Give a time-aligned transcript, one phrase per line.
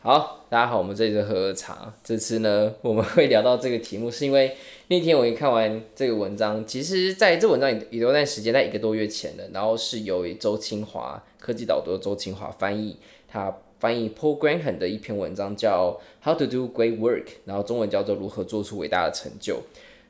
[0.00, 1.92] 好，大家好，我们这里是喝喝茶。
[2.04, 4.56] 这次呢，我们会聊到这个题目，是因为
[4.86, 9.50] 那天我一看完这个文章，其实在这文章也有段时间，在一个多月前的。
[9.52, 19.54] 然后是由周清华科技导读周清华翻译，他翻译 Paul Graham 的一篇文章叫《How to Do Great Work》，然后中文叫做《如何做出伟大的成就》。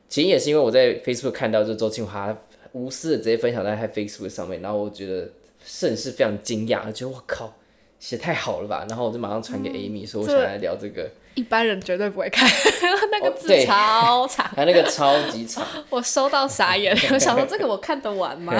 [0.07, 2.37] 其实也是因为我在 Facebook 看到，这周清华
[2.73, 5.31] 无私的直接分享在他 Facebook 上面，然后我觉得
[5.65, 7.55] 甚是非常惊讶，觉得我靠。
[7.99, 11.03] 写太好了吧，然后我就马上传给 Amy，、嗯、说我想来聊这个。
[11.03, 12.49] 这一般人绝对不会看，
[13.11, 15.65] 那个字超长， 还、哦、那个超级长。
[15.89, 18.53] 我收到傻眼，我想说这个我看得完吗？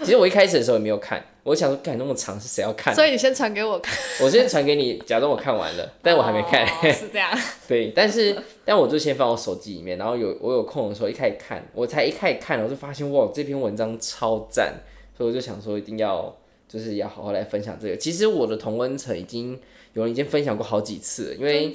[0.00, 2.92] 其实我一开始的时候也没有看，我想说，看那么长是谁要看？
[2.92, 3.94] 所以你先传给我看。
[4.20, 6.66] 我先传给你，假装我看完了，但我还没看。
[6.66, 7.30] 哦、是这样。
[7.68, 14.74] 对，但是但我就先放我手机里面，然后有我有空的时候一开始看，我才一开始看，我就发现哇，这篇文章超赞，
[15.16, 16.34] 所以我就想说一定要。
[16.74, 17.96] 就是要好好来分享这个。
[17.96, 19.56] 其实我的同温层已经
[19.92, 21.72] 有人已经分享过好几次了，因为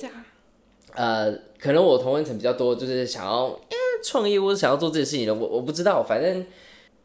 [0.94, 3.60] 呃，可能我同温层比较多，就是想要
[4.04, 6.46] 创业或者想要做这些事情的，我我不知道，反正。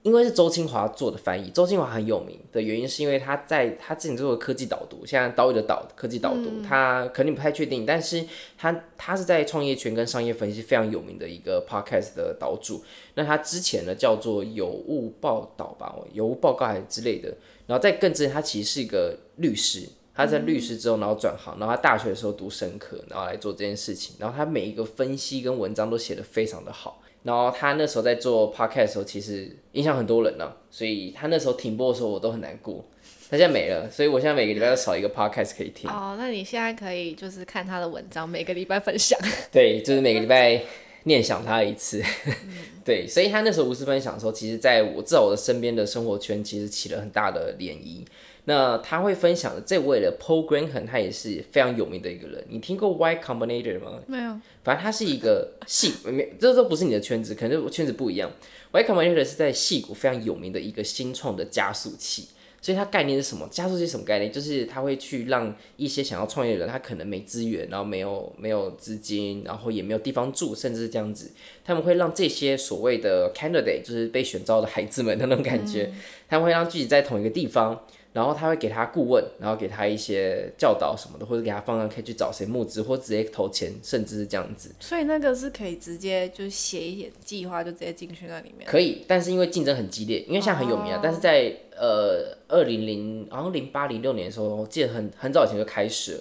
[0.04, 8.22] 因为是周清华做的翻译，周清华很有名的原因是因为他在他之前做的科技导读，现在岛屿的岛科技导读，嗯、他肯定不太确定，但是
[8.58, 12.84] 他他是在创业圈跟商业分析非常有名的一个 podcast 的岛主。
[13.14, 17.34] 那他之前呢叫做有物报道吧，有物报告还是之类的。
[17.66, 24.16] 然后在更之前，他其实是一个律师，他在律师之后然后转行，然后他大学的时候读生科，然后来做这件事情。
[24.18, 27.00] 然后他每一个分析跟文章都写得非常的好。
[27.24, 32.84] 然后他那时候在做 podcast 的时候，其实影响很多人呢、啊，所以他那时候停播的时候，我都很难过。
[33.30, 35.90] 他现在没了，所以我现在每个礼拜都少一个 podcast 可以听。
[35.90, 39.18] 哦，那你现在可以就是看他的文章，每个礼拜分享。
[39.50, 40.62] 对，就是每个礼拜
[41.04, 42.02] 念想他一次。
[42.84, 48.04] 对，所以他那时候无私分享的时候，其实在我至少我的身边的生活圈，其实起了很大的涟漪。
[48.46, 52.44] 那他会分享的这位的 Paul Graham，他也是非常有名的一个人。
[52.48, 54.00] 你听过 Y Combinator 吗？
[54.06, 54.38] 没有。
[54.62, 58.30] 反正他是一个戏， 没，这都不是你的圈子，可能圈子不一样。
[58.72, 62.28] Y Combinator 是在戏谷非常有名的一个新创的加速器。
[62.60, 63.46] 所以它概念是什么？
[63.50, 64.32] 加速器什么概念？
[64.32, 71.30] 就是他会去让一些想要创业的人，他可能没资源，然后没有没有资金，然后也没有地方住，甚至是这样子，
[71.62, 77.84] 他们会让这些所谓的 candidate，就是被选召的孩子们的那种感觉，嗯、他们会让聚集在同一个地方。
[78.14, 84.72] 然后他会给他顾问，然后给他一些教导什么的，或者给他方向，可以去找谁募资，或直接投钱，甚至是这样子。
[84.78, 88.70] 所以那个是可以直接就写一点计划，就直接进去那里面。
[88.70, 90.94] 可以，但是因为竞争很激烈，因为现在很有名啊。
[90.94, 91.00] Oh.
[91.02, 96.20] 但是在呃二零零好像零八零六年的时候，我记得很很早以前就开始了。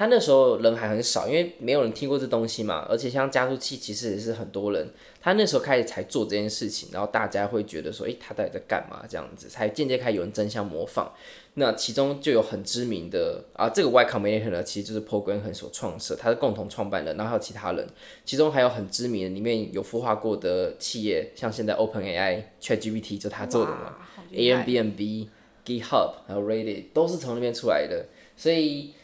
[0.00, 2.86] 他那时候人还很少，因为没有人听过这东西嘛。
[2.88, 4.88] 而且像加速器，其实也是很多人。
[5.20, 9.04] 他那时候开始才做这件事情，然后大家会觉得说，诶，他到底在干嘛？
[9.06, 11.12] 这样子才间接开始有人争相模仿。
[11.52, 17.86] 那其中就有很知名的啊，这个 Y Combinator 呢，其实就是 Paul Graham 所创设，他是共同创办人，然后还有其他人。
[18.24, 23.96] 其中还有很知名的，里面有孵化过的企业，像现在 OpenAI、ChatGPT 就他做的嘛
[24.32, 25.28] ，Airbnb、
[25.66, 28.06] GitHub 还有 Reddit 都是从那边出来的。
[28.34, 28.94] 所以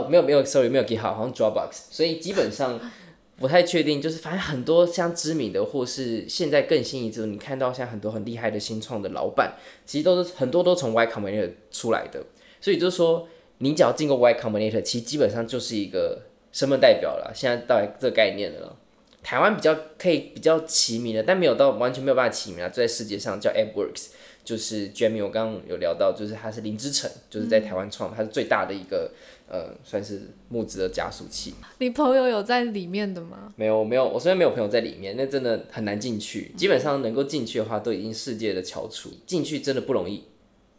[0.00, 1.70] 哦，没有没有，sorry，没有 GitHub，好像 Dropbox。
[1.90, 2.80] 所以基本上。
[3.36, 9.54] 不太确定，就是反正很多像知名的，或是现在更新一支，你看到像很多很厉害的新创的老板，
[9.84, 12.22] 其实都是很多都从 Y Combinator 出来的。
[12.60, 13.26] 所以就是说，
[13.58, 16.22] 你只要进过 Y Combinator，其实基本上就是一个
[16.52, 17.32] 身份代表了。
[17.34, 18.76] 现在到这个概念了，
[19.24, 24.10] 台湾比较可以比较齐名的，但没有到完全没有办法齐名啊，在世界上叫 AppWorks，
[24.44, 29.10] 就是 Jamie，我刚刚有聊到，就是他是林之晨，就是在台湾创，他是最大的一个。
[29.46, 31.52] 呃，算是募资的加速器。
[31.78, 33.52] 你朋友有在里面的吗？
[33.56, 34.02] 没有，没有。
[34.08, 36.50] 我虽然没有朋友在里面，那真的很难进去。
[36.56, 39.10] 基本上能够进去的话，都已经世界的翘楚。
[39.26, 40.24] 进去真的不容易，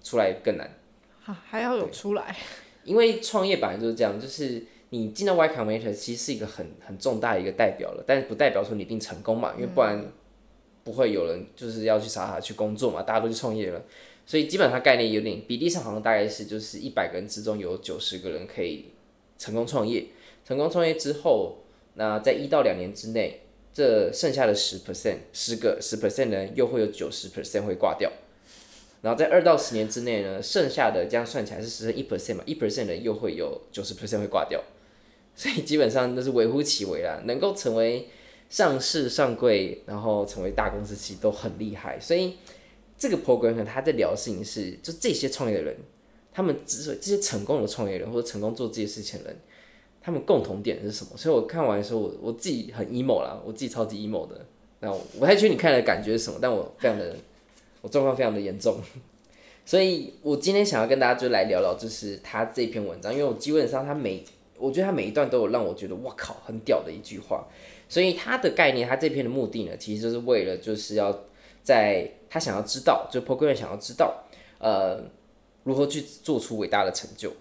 [0.04, 0.68] 出来更难。
[1.26, 2.36] 啊，还要有出来。
[2.84, 10.04] 因为创业本来就是这样，就是你进到 Y Combinator 其实是一个很很重大的一个代表了，但是不代表说你一定成功嘛，因为不然
[10.86, 13.84] 不会有人就是要去傻傻去工作嘛，大家都去创业了。
[14.26, 18.86] 所以基本上概念有点比例上好像大概是就是一百个人之中有九十个人可以
[19.38, 20.06] 成功创业，
[20.46, 21.58] 成功创业之后，
[21.96, 23.42] 那在一到两年之内，
[23.74, 28.12] 这剩下的十 percent 十个十 percent 呢，又会有九十 percent 会挂掉，
[29.02, 34.64] 然后在二到十年之内呢，剩下的这样算起来是十一 percent 嘛，一 percent 呢又会有九十 percent 会挂掉，
[35.36, 38.08] 所以基本上都是微乎其微啦，能够成为
[38.50, 42.00] 上市上柜，然后成为大公司，其实都很厉害。
[42.00, 42.36] 所以
[42.98, 45.76] 这个 program 他在聊的事情是，就这些创业的人，
[46.32, 49.40] 他们之所以这些成功的创业人或者成功做这些事情的人，
[50.02, 51.12] 他们共同点是什么？
[51.18, 54.46] 所以我看完的时候，我我自己很 emo 啦，我自己超级 emo 的。
[54.82, 57.16] 那我不太确定你看的感觉是什么，但我非常的，
[57.82, 58.78] 我状况非常的严重。
[59.66, 64.24] 所以我今天想要跟大家就来聊聊，就是他这篇文章，因为我基本上他每，
[64.60, 67.48] 我觉得他每一段都有让我觉得哇靠，很屌的一句话。
[67.96, 71.18] 所以他的概念，他这篇的目的呢，其实就是为了就是要
[71.64, 74.26] 在他想要知道，就 Program 想要知道，
[74.60, 75.02] 呃，
[75.64, 77.32] 如何去做出伟大的成就。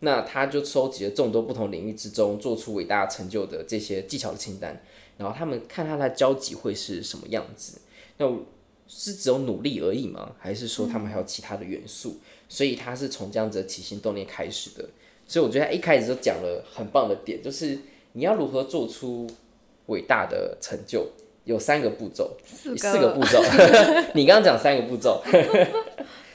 [0.00, 4.82] 那他就收集了众多不同领域之中做出伟大成就的这些技巧的清单，
[5.18, 7.78] 然后他们看他的交集会是什么样子。
[8.18, 8.26] 那
[8.88, 10.34] 是只有努力而已吗？
[10.36, 12.16] 还是说他们还有其他的元素？
[12.48, 14.84] 所以他是从这样子的起心动念开始的。
[15.28, 17.78] 所以我觉得他一开始就讲了很棒的点，就是
[18.14, 19.28] 你要如何做出
[19.86, 21.06] 伟大的成就，
[21.44, 23.42] 有三个步骤，四个步骤。
[24.14, 25.22] 你刚刚讲三个步骤。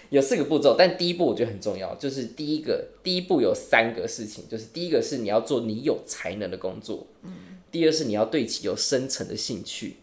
[0.09, 7.31] 有四个步骤，但第一步我觉得很重要，就是第一个，第一步有三个事情，就是第一个是你要做你有才能的工作，嗯，
[7.69, 9.97] 第二是你要对其有深层的兴趣，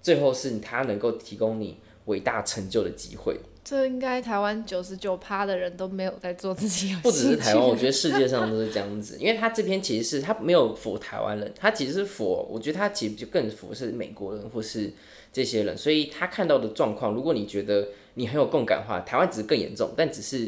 [0.00, 3.40] 最后是他能够提供你伟大成就的机会。
[3.64, 6.94] 这应该台湾九十九趴的人都没有在做自己。
[7.02, 14.92] 不只是台湾，我觉得世界上都是这样子，因为他这篇其实是他没有服台湾人，他其实是服我觉得他其实就更服是美国人或是
[15.32, 17.88] 这些人，所以他看到的状况，如果你觉得。
[18.14, 20.44] 你很有共感的话，台湾只是更严重，但只是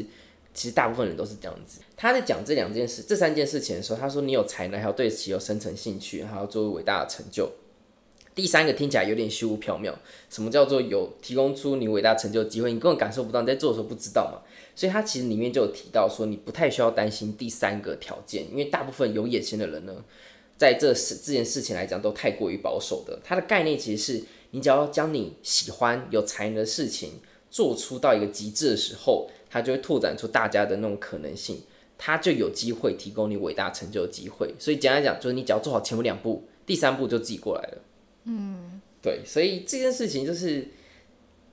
[0.53, 1.81] 其实大部分人都是这样子。
[1.97, 7.51] 他在讲这两件事、这三件事情的时候，他说你有才能，还有对其有深层兴趣，还要作为伟大的成就。
[8.35, 9.93] 第三个听起来有点虚无缥缈，
[10.29, 12.71] 什么叫做有提供出你伟大成就的机会？
[12.73, 14.41] 你根本感受不到，你在做的时候不知道嘛。
[14.75, 20.03] 所以它其实里面就有提到说，你不太需要担心第三个条件，因为大部分有野心的人呢，
[20.57, 23.17] 在这事这件事情来讲都太过于保守的。
[23.23, 27.13] 它的概念其实是你只要将你喜欢有才能的事情。
[27.51, 31.61] 做出到一个极致的时候，它就会拓展出大家的那种可能性，
[31.97, 34.53] 它就有机会提供你伟大成就的机会。
[34.59, 37.77] 所以简单讲，就是你只要做好前面两步，第三步就自己过来了。
[38.25, 39.21] 嗯，对。
[39.25, 40.67] 所以这件事情就是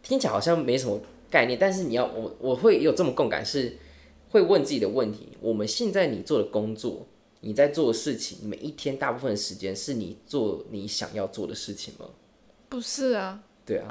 [0.02, 3.76] 听起来好像没什么概念，但是你要我我会有这么共感，是
[4.30, 7.06] 会问自己的问题：我们现在你做的工作，
[7.40, 12.06] 你在做的事情，每一天大部分的时间是你做你想要做的事情吗？
[12.68, 13.42] 不是啊。
[13.64, 13.88] 对啊，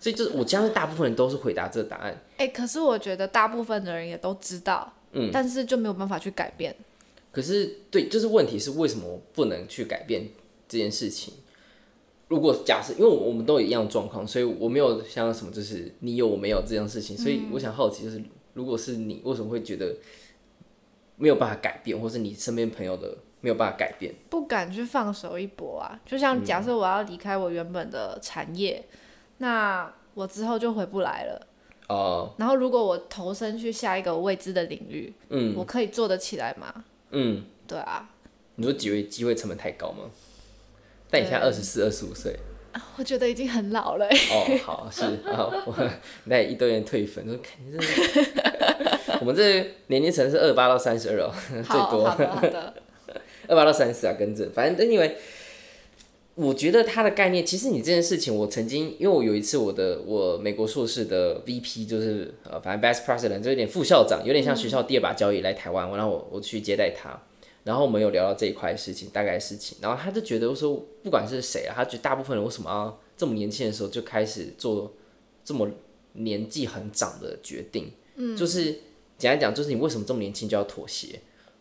[0.00, 2.12] 所以就是我相信大部分人都是回答这个答案。
[2.38, 6.74] 哎、欸，可是我觉得大部分的人也都知道，嗯，但是就没有办法去改变。
[7.30, 10.30] 可是，对，就是问题是为什么不能去改变
[10.66, 11.34] 这件事情？
[12.32, 18.22] 如果假设，因为我们都有一样状况，所以我没有像什么，就是你有我没有这样事情，所以我想好奇，就是
[18.54, 19.94] 如果是你，为什么会觉得
[21.16, 23.14] 没有办法改变，或是你身边朋友的？
[23.42, 26.00] 没有办法改变，不敢去放手一搏啊！
[26.06, 28.98] 就像假设我要离开我原本的产业，嗯、
[29.38, 31.46] 那我之后就回不来了。
[31.88, 32.32] 哦。
[32.38, 36.84] 然后如果我投身去下一个未知的领域，嗯，我可以做得起来吗？
[37.10, 38.08] 嗯，对啊。
[38.54, 40.04] 你说机会机会成本太高吗？
[41.12, 42.34] 但你现在二十四、二十五岁，
[42.96, 44.06] 我觉得已经很老了。
[44.06, 45.90] 哦，好是，好， 我
[46.24, 48.30] 那一堆人退粉，说肯定是。
[49.20, 52.08] 我们这年龄层是二十八到三十二哦，最多。
[53.46, 55.18] 二八到三十啊，跟着，反正因为
[56.34, 67.22] 我觉得他的概念，其实你这件事情，我曾经，因为我有一次我的我美国硕士的 VP 就是呃，反正 Vice President 就有点副校长，有点像学校第二把交椅来台湾，然后我我去接待他，
[67.64, 74.92] 然后我们有聊到这一块事情，大概事情，然后他就觉得说，不管是谁啊，他觉得大部分人为什么要这么年轻的时候就开始做
[75.44, 75.68] 这么
[76.14, 78.80] 年纪很长的决定，嗯，就是
[79.16, 81.20] 简单讲，就是你为什么这么年轻就要妥协？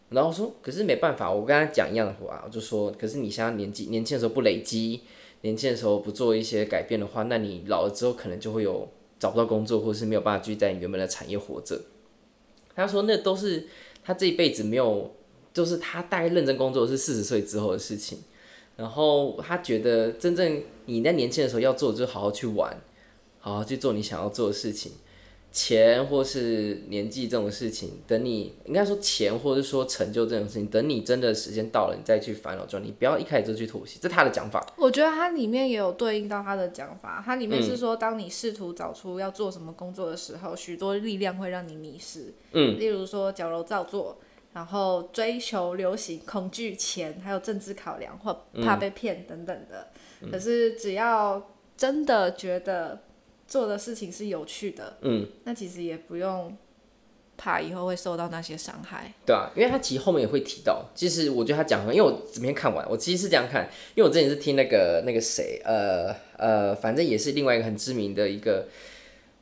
[0.09, 5.01] 然后说，可是没办法，我跟他讲一样的话，我就说，可是你现在年纪年轻的时候不累积，
[5.41, 11.79] 年轻的时候不做一些改变的话，那你老了之后可能就会有找不到工作，或者是没有办法继续在你原本的产业活着。
[12.75, 13.67] 他说，那都是
[14.03, 15.15] 他这一辈子没有，
[15.53, 18.19] 就是他大概认真工作是四十岁之后的事情。
[18.77, 22.75] 然后他觉得，真正你在年轻的时候要做，就是好好去玩，
[23.39, 24.93] 好好去做你想要做的事情。
[25.51, 32.65] 钱或是年纪这种事情，等你应该说钱或者说成就这种事情，等你真的时间到了，你再去烦恼。
[32.65, 34.65] 就你不要一开始就去妥协，这是他的讲法。
[34.77, 42.33] 我觉得它里面也有对应到他的讲法，它里面是说，当你试图找出要做什么工作的时候，许多力量会让你迷失。
[42.53, 44.17] 嗯，例如说矫揉造作，
[44.53, 49.87] 然后追求流行，恐惧钱，还有政治考量或怕被骗等等的。
[50.31, 53.01] 可是只要真的觉得。
[53.47, 56.55] 做的事情是有趣的，嗯，那其实也不用
[57.35, 59.11] 怕以后会受到那些伤害。
[59.25, 68.69] 对啊，因为他其实后面也会提到，其实我觉得他讲很，因为我整篇看完，我其实是这样看，因为我之前是听那个那个谁，呃呃，反正也是另外一个很知名的一个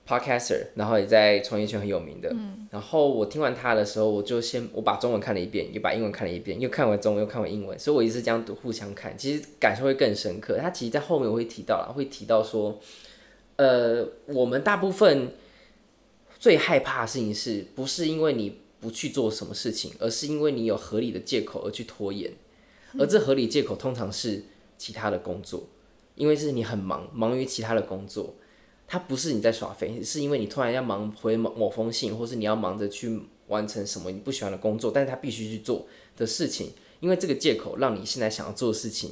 [0.09, 2.29] podcaster，然后也在创业圈很有名的。
[2.33, 2.67] 嗯。
[2.71, 10.57] 然后我听完他的时候，我就先我把中文看了一遍，又把英文看了一遍，又看完中文又看完英文，所以我一直这样互相看，其实感受会更深刻。
[10.57, 12.79] 他其实，在后面我会提到了，会提到说，
[13.57, 15.29] 呃，我们大部分。
[16.39, 22.31] 最害怕的事情是不是因为你不去做什么事情，而是因为你有合理的借口而去拖延，
[22.97, 24.45] 而这合理借口通常是
[24.77, 25.67] 其他的工作，
[26.15, 28.35] 因为是你很忙，忙于其他的工作，
[28.89, 35.85] 它不是你在耍废，是因为你突然要忙回某某封信，或是你要忙着去完成什么你不喜欢的工作，但是他必须去做
[36.17, 39.11] 的事情，因为这个借口让你现在想要做的事情。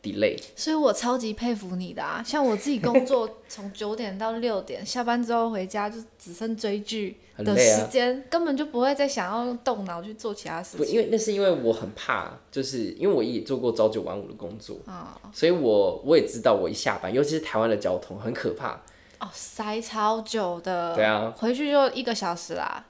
[0.00, 2.22] delay，所以我超级佩服你的啊！
[2.24, 10.86] 像我自己工作 从九点到六点，下班之后回家就只剩追剧的时间，啊、根本就不会再想要动脑去做其他事情。
[10.94, 18.80] 因为那是因为我很怕，就是因为我也做过朝九晚五的工作啊，哦、所以我我也知道我一下班，尤其是台湾的交通很可怕
[19.20, 20.94] 哦，塞超久的。
[20.94, 22.84] 对啊，回去就一个小时啦，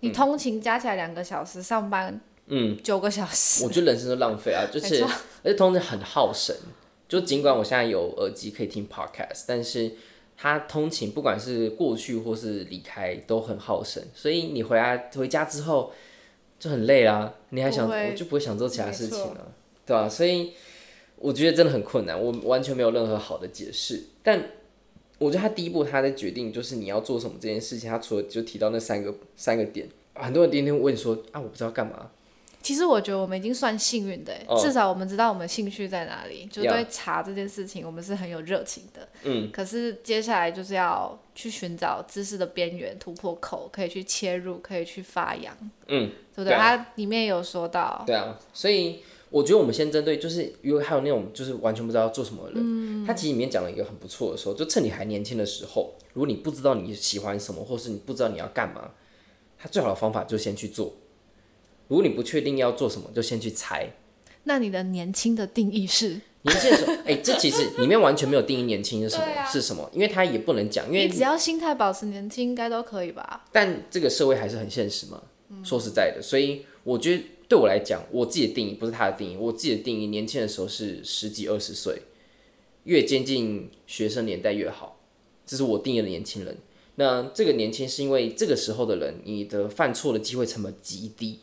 [0.00, 2.20] 你通勤加起来两个小时，嗯、上班。
[2.46, 5.02] 嗯，九个小时，我觉得人生都浪费啊， 就是，
[5.42, 6.54] 而且通勤很耗神。
[7.08, 9.92] 就尽管我现在有耳机可以听 podcast，但是
[10.36, 15.92] 它通勤不管是过去或是离开都很耗神，所以你回来回家之后
[16.58, 19.36] 就很累啦，你还想我就不会想做其他事情了，错
[19.86, 20.08] 对吧、啊？
[20.08, 20.52] 所以
[21.16, 24.02] 我觉得真的很困难，我完全没有任何好的解释。
[24.22, 24.42] 但
[25.22, 32.10] 我觉得他第一步他在决定就是你要做什么这件事情，他除了就提到那三个三个点，很多人天天问说啊，我不知道干嘛。
[32.60, 34.62] 其实我觉得我们已经算幸运的，oh.
[34.62, 39.08] 至少我们知道我们兴趣在哪里，就对茶这件事情我们是很有热情的。
[39.24, 39.50] 嗯。
[39.50, 45.52] 可是接下来就是要去寻找知识的边缘、突破口，可以去切入，可以去发扬。
[45.88, 46.12] 嗯。
[46.36, 46.56] 对不对？
[46.56, 48.04] 它里面有说到。
[48.06, 49.00] 对啊，所以
[49.32, 53.04] 我觉得我们先针对，就是因为还有那种就是完全不知道要做什么的人，嗯。
[53.04, 58.90] 他其实里面讲了一个很不错的时候，就趁你还年轻的时候，如果你不知道你喜欢什么，或是你不知道你要干嘛，
[59.58, 60.94] 他最好的方法就先去做。
[61.88, 63.88] 如果你不确定要做什么，就先去猜。
[64.44, 66.20] 那你的年轻的定义是？
[66.42, 73.44] 年轻的时候， 哎、欸，这其实里面完全没有定义年轻是什么，啊、是什么，因为他也不能讲，因为你只要心态保持年轻，应该都可以吧？
[73.52, 75.22] 但这个社会还是很现实嘛。
[75.50, 82.00] 嗯、说实在的，所以我觉得对我来讲，我自己的定义不是他的定义，我自己的定义，年轻的时候是十几二十岁，
[82.84, 84.98] 越接近学生年代越好，
[85.44, 86.56] 这是我定义的年轻人。
[86.94, 91.40] 那这个年轻是因为这个时候的人，你的犯错的机会成本极低。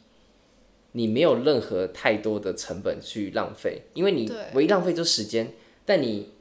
[0.93, 5.53] 你没有任何太多的成本去浪费，因为你唯一浪费就是时间，
[5.85, 6.31] 但你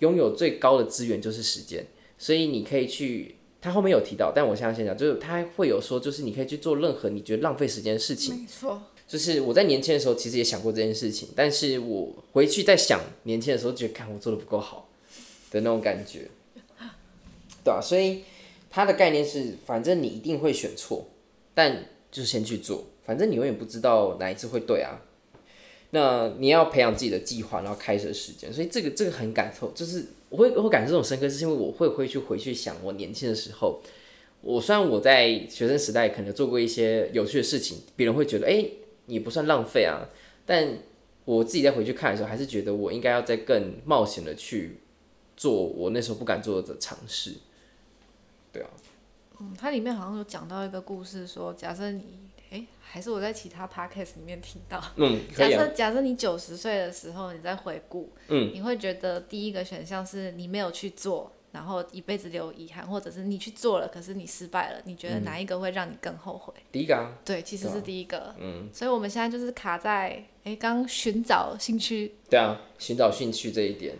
[0.00, 1.86] 拥有最高的资源就是时间，
[2.18, 3.36] 所以你可以去。
[3.60, 8.36] 他后面有提到，但我现在先讲，就是他会有说，就是你可以去做任何你觉得浪费时间的事情。
[8.36, 14.90] 没错，就是我在年轻的时候其实也想过这件事情，但是我回去再想年轻的时候，觉得看我做的不够好
[15.50, 16.28] 的那种感觉，
[17.64, 18.22] 对啊，所以
[18.70, 21.08] 他的概念是，反正你一定会选错，
[21.54, 22.84] 但就先去做。
[23.06, 25.00] 反正你永远不知道哪一次会对啊，
[25.92, 33.80] 那你要培养自己的计划，然后开始时间，所以这个这个很感受，就是我会我会感受这种深刻，是因为我会回去回去想我年轻的时候，
[34.42, 38.62] 我虽然我在学生时代可能做过一些有趣的事情，别人会觉得哎，
[39.08, 40.06] 你不算浪费啊，
[40.46, 40.78] 但
[41.24, 44.78] 我自己再回去看的时候，还是觉得我应该要再更冒险的去
[45.36, 47.34] 做我那时候不敢做的尝试，
[48.52, 48.70] 对啊，
[49.40, 52.04] 嗯，它里面好像有讲到一个故事说，说假设你。
[52.90, 54.82] 还是我在其他 podcast 里面听到。
[55.36, 66.54] 假设假设你九十岁的时候，你在回顾，嗯，你会觉得第一个选项是你没有去做，然后一辈子留遗憾，或者是你去做了，可是你失败了，你觉得哪一个会让你更后悔？
[66.70, 67.12] 第一个啊。
[67.24, 68.32] 对，其实是第一个。
[68.38, 68.68] 嗯。
[68.72, 72.14] 所以我们现在就是卡在，哎，刚寻找兴趣。
[72.30, 73.96] 对啊，寻找兴趣这一点。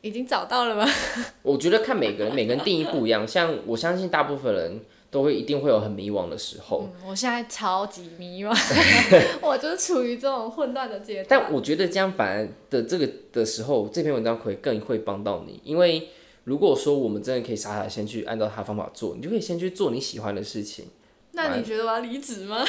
[0.00, 0.84] 已经找到了吗？
[1.42, 3.24] 我觉得看每个人，每个人定义不一样。
[3.28, 4.80] 像我相信大部分人。
[5.12, 6.84] 都会一定会有很迷惘的时候。
[6.84, 8.56] 嗯，我现在超级迷茫，
[9.42, 11.26] 我就是处于这种混乱的阶段。
[11.28, 16.10] 但我觉得这样反而的这个的时候，这篇文章会更会帮到你，因为
[16.50, 20.86] 如果说我们真的可以傻傻先去按照他方法做，你就可以先去做你喜欢的事情。
[21.30, 22.64] 那你觉得我要离职吗？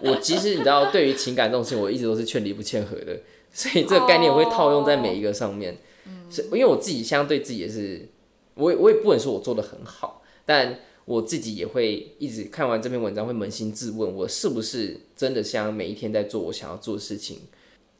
[0.00, 3.18] 我其实你知道，对于情感这种事情，我一直都是劝离不劝和的，
[3.52, 5.76] 所以这个概念我会套用在每一个上面。
[6.06, 8.08] 嗯，是因为我自己相对自己也是，
[8.54, 10.78] 我也我也不能说我做的很好，但。
[11.06, 17.38] 我自己也会一直看完这篇文章，会扪心自问，我是不是真的像每一天在做我想要做的事情？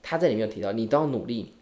[0.01, 1.55] 他在里面有提到，你都要努力，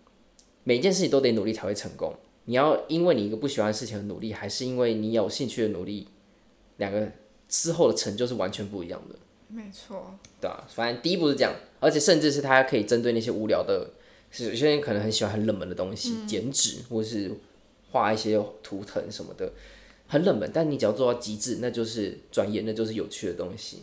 [0.64, 2.12] 每一件事情都得努力才会成功。
[2.48, 6.08] 你要因为你一个不喜欢的事情而努力，还是因为你有兴趣的努力，
[6.78, 7.06] 两个
[7.46, 9.14] 之后的成就是完全不一样的。
[9.48, 10.14] 没错。
[10.40, 13.90] 对啊，反正第一步是这样，而且甚至是他可以针对那些无聊的，
[14.30, 17.30] 是有些人可能很喜欢很冷门的东西，剪纸、嗯、或是
[17.90, 19.52] 画一些图腾什么的，
[20.06, 23.80] 很冷门，但你只要做到极致，那就是专业，那就是有趣的东西。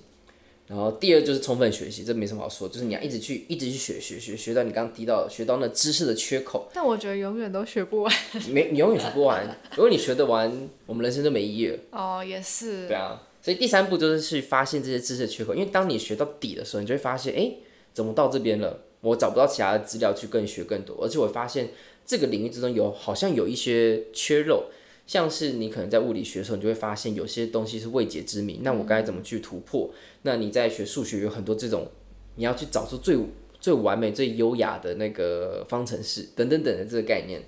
[0.67, 6.67] 然后第二就是充分学习，这没什么好说，就是你要一直去，一直去学学学，学到你刚刚提到的，学到那知识的缺口。
[6.73, 8.13] 但我觉得永远都学不完。
[8.49, 9.45] 没，你永远学不完。
[9.75, 11.77] 如果你学得完，我们人生就没意义了。
[11.91, 12.87] 哦，也是。
[12.87, 17.51] 对啊，所以第三步就是去发现这些知识的缺口，因为当你学到底的时候，你就会发现，哎，
[17.93, 18.79] 怎么到这边了？
[19.01, 21.69] 我找不到其他的资料去更学更多，而且我发现
[22.07, 24.63] 这个领域之中有好像有一些缺漏。
[25.07, 29.91] 像是你可能在物理学的时候，你就会发现有些东西是未解之谜，那我该怎么去突破？
[30.23, 31.87] 那你在学数学有很多这种，
[32.35, 33.15] 你要去找出最
[33.59, 37.43] 最完美、最优雅的那个方程式等等等的这个概念，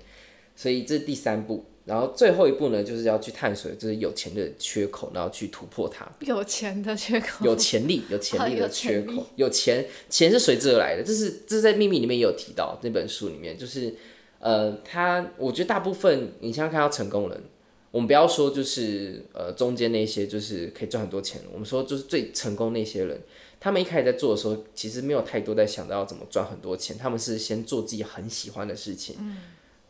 [0.54, 1.64] 所以这是第三步。
[1.84, 6.06] 然后最后一步呢，就是要去探索就是有钱的缺口，然后去突破它。
[6.20, 13.92] 有钱的缺口，有潜力、有潜力的缺口，有钱钱是随之而来的，这是这是在秘密里面也有提到那本书里面，就是。
[14.38, 17.42] 呃，他我觉得大部分你像看到成功人，
[17.90, 23.20] 我们不要说就是呃中间那些就是可以赚很多钱，我们说就是最成功那些人，
[23.58, 29.16] 他们一开始在做的时候，其实没有太多在想到要怎么赚很多钱，他们是先做自己很喜欢的事情，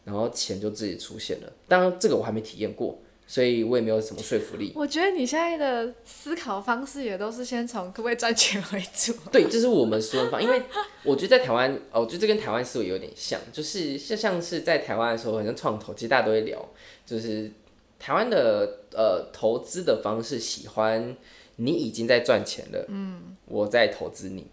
[0.04, 1.52] 然后钱就自己出现了。
[1.66, 2.98] 当然这个我还没体验过。
[3.30, 4.72] 所以我也没有什么说服力。
[4.74, 9.12] 我觉得你现在的思考方式也都是先从可不可以赚钱为主。
[9.30, 10.40] 对，这是我们说法。
[10.40, 10.62] 因为
[11.04, 16.66] 我觉得在台湾，哦，我觉得这跟台湾思维有点像，就是像像是在台湾的时候，好像创投，其实大家都会聊，
[17.04, 17.52] 就是
[17.98, 21.14] 台湾的呃投资的方式，喜欢
[21.56, 24.46] 你已经在赚钱了，嗯，我在投资你。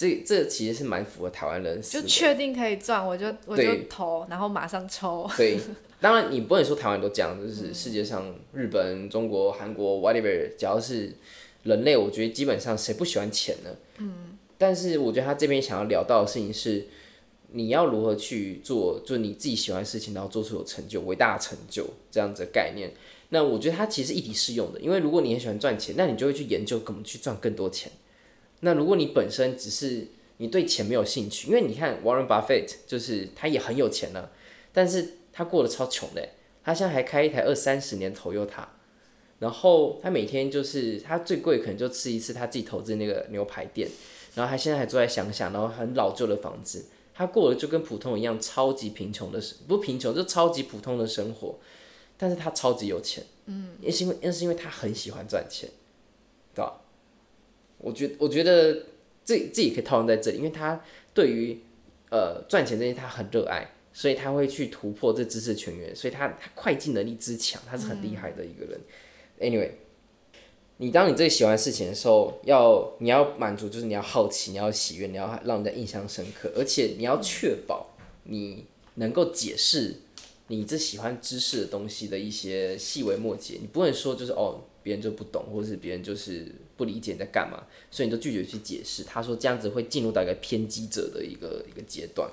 [0.00, 5.28] 这这其实是蛮符合台湾人，就确定可以赚，我就我就投，然后马上抽。
[5.36, 5.58] 对，
[6.00, 11.12] 当然你不能说台湾都这样，就是世界上日本、中国、韩国，whatever，只要是
[11.64, 13.70] 人类，我觉得基本上谁不喜欢钱呢？
[13.98, 14.38] 嗯。
[14.56, 16.86] 但是我觉得他这边想要聊到的事情是，
[17.52, 22.90] 你要如何去做，就你自己喜欢的事情，然后做出有成就、伟大的成就这样子的概念。
[23.28, 27.92] 那我觉得它其实一体适用的，因为如果你很喜欢赚钱，那你就会去研究怎么去赚更多钱。
[28.60, 34.30] 那如果你本身只是你对钱没有兴趣，因为你看 Warren Buffett 就是他也很有钱呢、啊，
[34.72, 36.28] 但是他过得超穷的，
[36.64, 38.64] 他现在还开一台二三十年 Toyota，
[39.38, 43.88] 然后他每天就是他最贵可能就吃一次他自己投资那个牛排店，
[44.34, 51.58] 然后他现在还住在乡下，然后很老旧的房子，他过得就跟普通一样超级贫穷的，不贫穷就超级普通的生活，
[52.16, 55.68] 但是他超级有钱，嗯，也是因为，那是因为他很喜欢赚钱，
[56.54, 56.80] 对吧？
[57.82, 58.74] 我觉我觉得
[59.24, 60.82] 这自己可以套用在这里，因为他
[61.14, 61.58] 对于
[62.10, 68.80] 呃赚钱这些他很热爱，所以他会去突破这知识泉源，所以他他会计能力之强，他是很厉害的一个人。
[69.40, 69.70] Anyway，
[70.76, 78.66] 你当你最喜欢事情的时候，要你要满足，就是你要好奇，你要喜悦，你要让人家印象深刻，而且你要确保你
[78.96, 79.96] 能够解释
[80.48, 84.64] 你这喜欢知识的东西的一些细微末节，你不能说就是哦。
[84.82, 89.04] 别人就不懂，或者是别人就是不理解你在干嘛，所以你就拒绝去解释。
[89.04, 92.30] 他说这样子会进入到一个偏激者的一个一个阶段。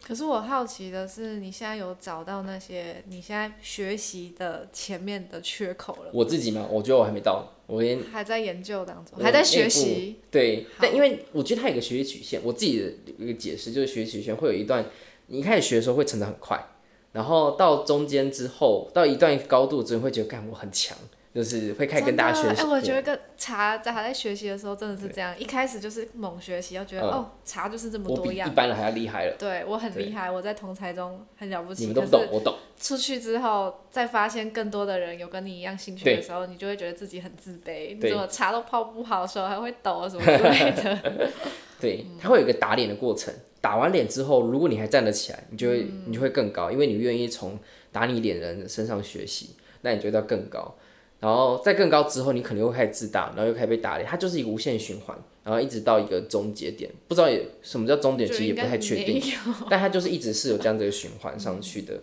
[0.00, 6.10] 可是我好奇的是，你现在有找到那些你现在学习的前面的缺口了？
[6.14, 6.66] 我自己吗？
[6.70, 10.16] 我觉得我还没到，我连还在研究当中，还在学习。
[10.30, 14.86] 对，但因为我觉得它有个学习曲线，我自己的一个解释就是学习曲线会有一段，
[15.26, 16.64] 你一开始学的时候会成长很快，
[17.12, 20.96] 然后到中间之后，到一段高度之后会觉得，干我很强。
[21.34, 22.62] 就是会开始跟大家学习。
[22.62, 28.46] 哎、欸，我觉得跟茶在还在学习的时候真的是这样，一开始就是猛学习，要觉得、嗯、哦，茶就是这么多样。
[28.46, 29.36] 我比一般人还要厉害了。
[29.38, 31.82] 对，我很厉害，我在同才中很了不起。
[31.82, 32.54] 你们都不懂，我懂。
[32.80, 37.96] 出去之后，再发现更多的人有跟你一样兴趣的时候，你就会觉得自己很自卑。
[38.00, 40.98] 你怎么茶都泡不好，手还会抖什么之类的。
[41.80, 43.32] 对，它会有一个打脸的过程。
[43.60, 47.58] 打完脸之后，如果你还站得起来，你就会、嗯、你就会更高，因为你愿意从
[47.90, 50.74] 打你脸人身上学习，那你就会到更高。
[51.20, 59.20] 然后在更高之后，你可能又开始自大，然后又开始被打脸，它就是一个无限循环，然后一直到一个终结点，不知道也什么叫终点，其实也不太确定，
[59.68, 62.00] 但它就是一直是有这样的一个循环上去的，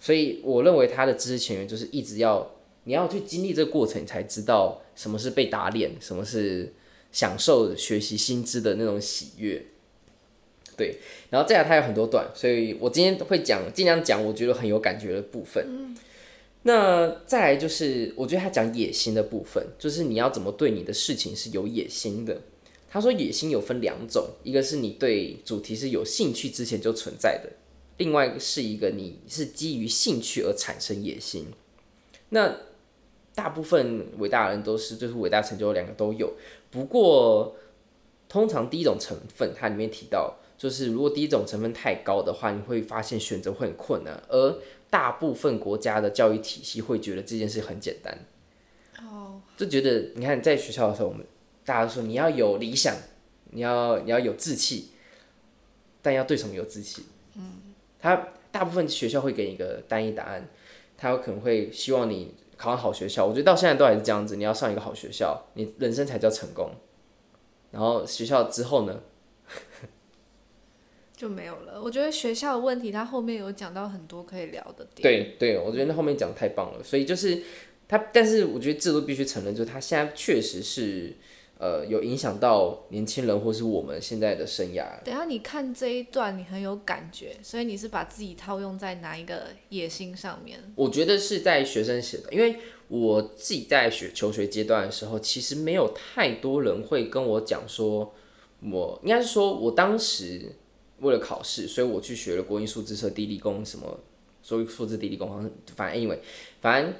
[0.00, 2.52] 所以我认为它的知识前沿就是一直要
[2.84, 6.72] 你要去经历这个过程，你才知道什么是被打脸，什么是
[7.12, 9.62] 享受学习新知的那种喜悦，
[10.74, 10.96] 对，
[11.28, 15.66] 然后再来它有很多段，所以我今天会讲尽量讲我觉得很有感觉的部分。
[15.68, 15.94] 嗯
[16.66, 22.40] 那再来就是，我觉得他讲野心的部分，就是你要怎么对你的事情是有野心的。
[22.88, 27.50] 他说野心有分两种，一个是你对主题是有兴趣之前就存在的，
[27.98, 31.46] 另外是一个你是基于兴趣而产生野心。
[32.30, 32.56] 那
[33.34, 36.32] 大部分伟大的人都是，就是伟大成就两个都有。
[36.70, 37.54] 不过，
[38.28, 44.22] 通常第一种成分，它里面提到，就是如果第一种成分太高的话，你会发现选择会很困难。
[44.28, 44.56] 而
[44.94, 48.16] 大部分国家的教育体系会觉得这件事很简单，
[49.00, 51.26] 哦，就觉得你看在学校的时候，我们
[51.64, 52.94] 大家都说你要有理想，
[53.50, 54.90] 你要你要有志气，
[56.00, 57.06] 但要对什么有志气？
[57.34, 60.48] 嗯，他大部分学校会给你一个单一答案，
[60.96, 62.32] 他有可能会希望你。
[62.56, 64.36] 考上好学校，我觉得到现在都还是这样子。
[64.36, 66.70] 你要上一个好学校，你人生才叫成功。
[67.72, 69.00] 然后学校之后呢，
[71.24, 71.80] 就没有了。
[71.82, 75.02] 我觉得学校的问题，他后面有讲到很多可以聊的点。
[75.02, 76.82] 对对，我觉得那后面讲太棒了。
[76.82, 77.42] 所以就是
[77.88, 81.14] 他，但是我觉得制度必须承认，就是他现在确实是。
[81.56, 84.84] 呃，有影响到年轻人或是我们现在的生涯。
[85.04, 90.58] 等下你看这一段，你很有感觉，所以你是把自己套用在哪一个野心上面？
[90.74, 92.56] 我觉得是在学生写的，因为
[92.88, 98.12] 我自己在学求学阶段的时候，其实没有太多人会跟我讲说，
[98.60, 100.56] 我应该是说我当时
[101.04, 104.00] 为了考试，所以我去学了国英数字社地理工什么，
[104.42, 105.28] 所以数字地理工，
[105.76, 106.18] 反正 anyway，
[106.60, 106.92] 反正。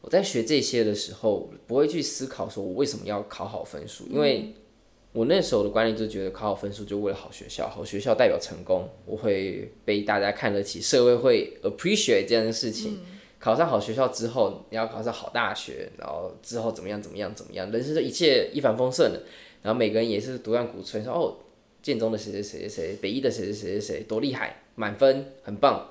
[0.00, 4.54] 我在学这些的时候，不会去思考说我为什么要考好分数，因为
[5.12, 13.00] 我那时候的观念就觉得考好分数就为了好学校，好学校代表成功，我会被大家看得起，社会会 appreciate 这样的事情。
[13.40, 19.24] 考上好学校之后，你要考上好大学，然后之后怎么样怎么样怎么样，人生就一切一帆风顺的。
[19.62, 21.36] 然后每个人也是独断鼓吹说哦，
[21.82, 25.88] 建中的谁谁谁谁，北一的谁谁谁谁谁多厉害，满分很棒。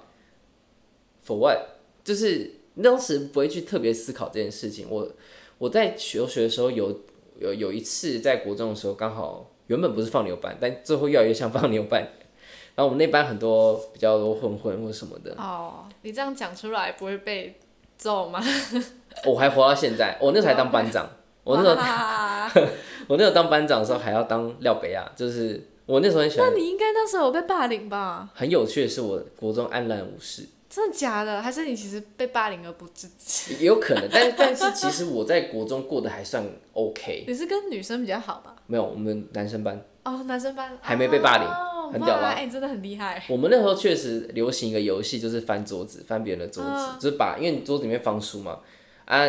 [1.26, 1.58] For what？
[2.04, 2.52] 就是。
[2.80, 4.86] 当时不会去特别思考这件事情。
[4.88, 5.12] 我
[5.58, 6.95] 我在求学的时候有
[7.39, 12.08] 有有一次在国中的时候，刚好原本不是放牛班，但最后越来越像放牛班。
[12.78, 15.34] 然后我们那班很多比较多混混或什么的。
[15.39, 17.56] 哦，你这样讲出来不会被
[17.97, 18.39] 揍吗？
[19.26, 21.10] 我还活到现在，我那时候还当班长。
[21.43, 22.62] 我那时候
[23.10, 26.47] 我那时候当班长的时候还要当廖北亚，就是我那时候很喜欢。
[26.47, 28.30] 那你应该那时候有被霸凌吧？
[28.36, 30.45] 很有趣的是，我国中安然无事。
[30.69, 31.41] 真的假的？
[31.41, 33.56] 还是你其实被霸凌而不自知？
[33.56, 37.23] 也有可能，但但是其实我在国中过得还算 OK。
[37.26, 38.56] 你是跟女生比较好吧？
[38.67, 39.82] 没有，我们男生班。
[40.04, 42.34] 哦，男生班还没被霸凌，哦、很屌吧？
[42.36, 43.23] 哎、欸，真的很厉害。
[43.30, 48.60] 我们那时候确实流行一个游戏，就是翻桌子，翻别人的桌子，哦、就是把，因为你桌子里面放书嘛，
[49.06, 49.28] 啊，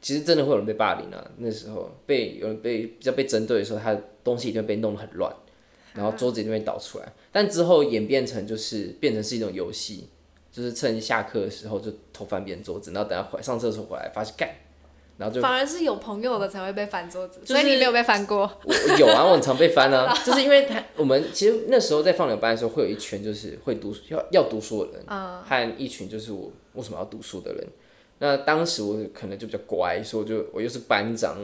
[0.00, 1.22] 其实真的会有人被霸凌啊。
[1.38, 5.34] 那时候被有人被比较被针对的时候，他的东西一定会被弄得很乱，
[5.94, 7.12] 然后桌子一定会倒出来。
[7.32, 10.08] 但之后演变成就是变成是一种游戏。
[10.54, 14.48] 就是趁下课的时候就偷翻别人桌子，然后等下回上厕所回来发现干，
[15.18, 18.48] 然后就反而是有朋友的才会被翻桌子，就是、所以你没有被翻过。
[18.62, 27.66] 我有啊，我很常被翻啊， 就是因为他我们其实那时候在放牛班的时候，会有一群就是会读要要读书的人，嗯，和一群就是我为什么要读书的人。
[28.20, 31.36] 那当时我可能就比较乖，所以我就我又是班长，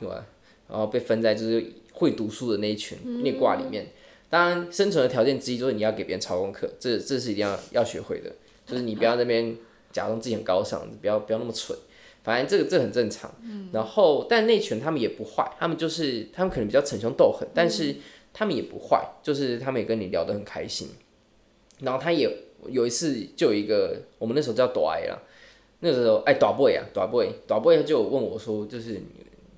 [0.00, 0.26] 对吧？
[0.68, 3.86] 然后被分在就是会读书的那一群那挂里面。
[4.28, 8.30] 当然，生存的条件之一就是你要给别人抄功课，这这是一定要要学会的。
[8.66, 9.56] 就是你不要在那边
[9.92, 11.78] 假装自己很高尚，不要不要那么蠢，
[12.24, 13.32] 反正这个这很正常。
[13.42, 17.94] 嗯、然后，但那群他们也不坏，他们就是他们可能比较逞凶斗狠，但是
[18.34, 20.88] 他们也不坏，就是他们也跟你聊得很开心。
[21.78, 22.28] 然后他也
[22.68, 25.16] 有一次就有一个我们那时候叫朵爱啦，
[25.78, 29.04] 那时候哎朵 boy 啊朵 boy 朵 boy 他就问我说，就是你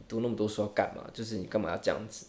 [0.07, 1.05] 读那么多书要干嘛？
[1.15, 2.27] 就是你干嘛要这样子？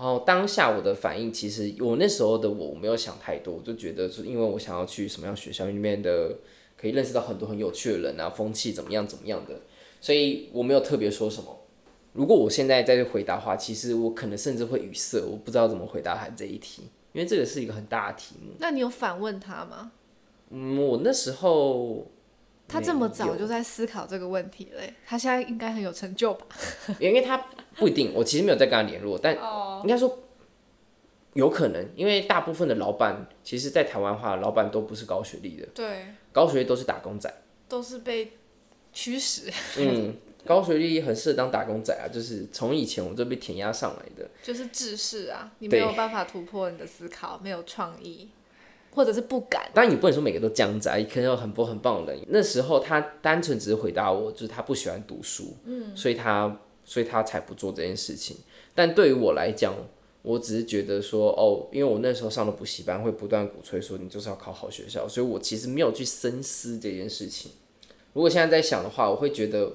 [0.00, 6.36] 然后当下我的反应，其实我那时候的我，我没有想太多，我就觉得是因为我想要去什么样学校里面的，
[6.78, 9.60] 可以认识到很多很有趣的人啊，风气怎么样怎么样的，
[10.00, 11.54] 所以我没有特别说什么。
[12.14, 18.54] 如果我现在再去回答的话，其实我可能甚至会语塞，我不知道怎么回答他这一题，因为这个是一个很大的题目。
[18.58, 19.92] 那你有反问他吗？
[20.48, 22.06] 嗯，我那时候
[22.70, 26.46] 他这么早就在思考这个问题嘞，他现在应该很有成就吧？
[27.00, 27.44] 因为他。
[27.76, 29.34] 不一定，我其实没有在跟他联络，但
[29.82, 30.18] 应该说
[31.32, 37.32] 有可能，因为大部分的老板，其实，在台湾话，老板都不是高学历的，对，高学历都是打工仔，
[37.68, 38.32] 都是被
[38.92, 39.50] 驱使。
[39.78, 48.28] 嗯，高学历很适合当打工仔啊，就是从以前我就被填压上来的，就是制式啊，你没有办法突破你的思考，没有创意，
[48.92, 49.70] 或者是不敢。
[49.74, 52.22] 当然，你不能说每个都这样子啊，可能有很多很棒的人。
[52.28, 56.60] 那时候他单纯只是回答我，就是他不喜欢读书，嗯，所以他。
[56.82, 58.36] 所以他才不做这件事情。
[58.74, 59.72] 但对于我来讲，
[60.22, 67.52] 我只是觉得说，哦，因为我那时候上了补习班会不断鼓吹说你就是要考好学校，所以我其实没有去深思这件事情。
[68.12, 69.74] 如果现在在想的话，我会觉得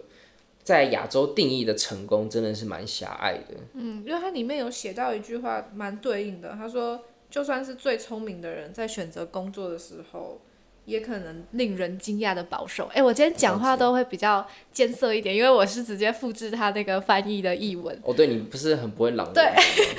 [0.62, 3.56] 在亚洲定义的成功真的是蛮狭隘的。
[3.76, 10.40] 嗯，因为它里面有写到一句话蛮对应的，他说，就算是最聪明的人在选择工作的时候，
[10.86, 12.86] 也可能令人惊讶的保守。
[12.86, 17.98] 哎、欸，我今天讲话都会比较艰涩一点，因为我是直接复制他那个翻译的译文。
[18.04, 19.52] 哦，对，你不是很不会朗读，对，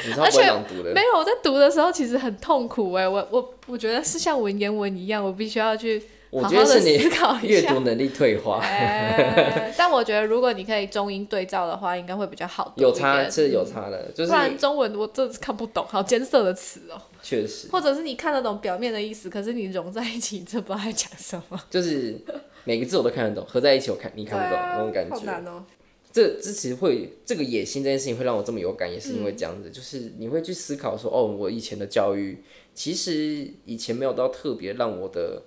[0.07, 0.93] 你超不会朗读的。
[0.95, 6.03] 没有，我在读的时候其实很痛苦哎，我我我觉得是像文言文一样，我必须要去。
[6.33, 8.59] 好好的思考一下，阅读能力退化。
[8.61, 12.75] 欸、但我觉得，如果你可以中英对照的话，应该会比较好。
[12.77, 17.03] 有差，是有差的，就是不然中文我真的是看不懂，好艰涩的词哦、喔。
[17.27, 17.67] 确实。
[17.73, 21.61] 或者是你看得懂表面的意思，可是你融在一起，这不知道在讲什么。
[21.69, 22.17] 就是
[22.63, 25.17] 每个字我都看得懂，合在一起我看你看不懂、啊、那种感觉。
[25.17, 25.65] 好难哦。
[26.13, 35.43] 这之前会这个野心这件事情会让我这么有感，也是因为这样子，嗯、就是你会去思考说，哦，我以前的教育其实以前没有到特别让我的。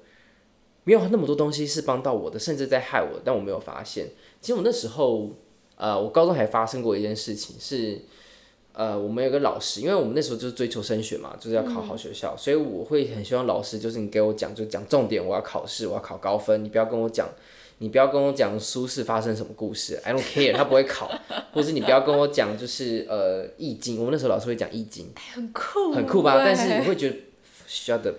[0.86, 4.08] 没有那么多东西是帮到我的，甚至在害我，但我没有发现。
[4.42, 5.30] 其实我那时候，
[5.76, 8.02] 呃，我高中还发生过一件事情，是，
[8.80, 17.28] 呃，我们有个老师，因为我们那时候就是追求升学嘛，就是要考好学校，嗯、所以我会很希望老师就是你给我讲，就讲重点，我要考试，我要考高分，你不要跟我讲，
[17.80, 21.12] 你不要跟我讲苏轼发生什么故事，I don't care，他不会考，
[21.52, 26.38] 或是你不要跟我讲就是呃易经，我们那时候老师会讲易经， 很酷，很酷吧？
[26.38, 27.18] 但是你会觉得
[27.68, 28.16] shut up，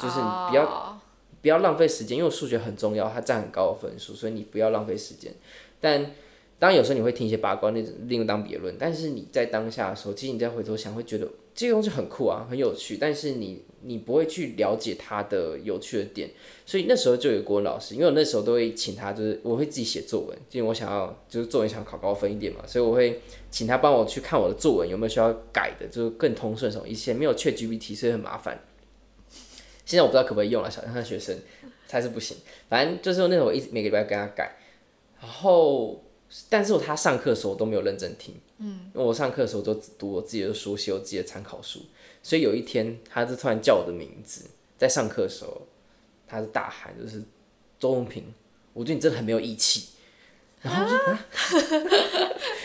[0.00, 0.64] 就是你不要。
[0.64, 0.94] Oh.
[1.40, 5.32] 不要浪费时间，因为数学很重要，它占很高的分数，所以你不要浪费时间。
[5.80, 6.10] 但
[6.58, 8.74] 当然有时候你会听一些八卦，那另当别论。
[8.78, 12.96] 但是你在当下的时候，其实你再回头想，会觉得这个东西很酷啊，很有趣。
[12.96, 16.30] 但是你你不会去了解它的有趣的点。
[16.66, 26.88] 所以那时候就有国文老师，因为我那时候都会请他，就是我会自己写作文，因为我想要就是作文想考高分一点嘛，所以我会请他帮我去看我的作文有没有需要改的，就是更通顺什么。
[26.88, 28.60] 以前没有 ChatGPT，所以很麻烦。
[29.84, 31.34] 现在我不知道可不可以用了，小看学生
[31.88, 32.36] 还是不行。
[32.68, 34.56] 反正就是那时候我一直每个礼拜跟他改，
[35.20, 36.04] 然后
[36.50, 41.80] 但是我他上课的时候我都没有认真听，嗯，因为我上课的时候都只读我自己的书，写我自己的参考书。
[42.22, 44.44] 所以有一天，他就突然叫我的名字，
[44.76, 45.62] 在上课的时候，
[46.26, 47.22] 他是大喊就是
[47.78, 48.24] 周文平，
[48.74, 49.88] 我觉得你真的很没有义气。
[50.60, 51.26] 然后就啊，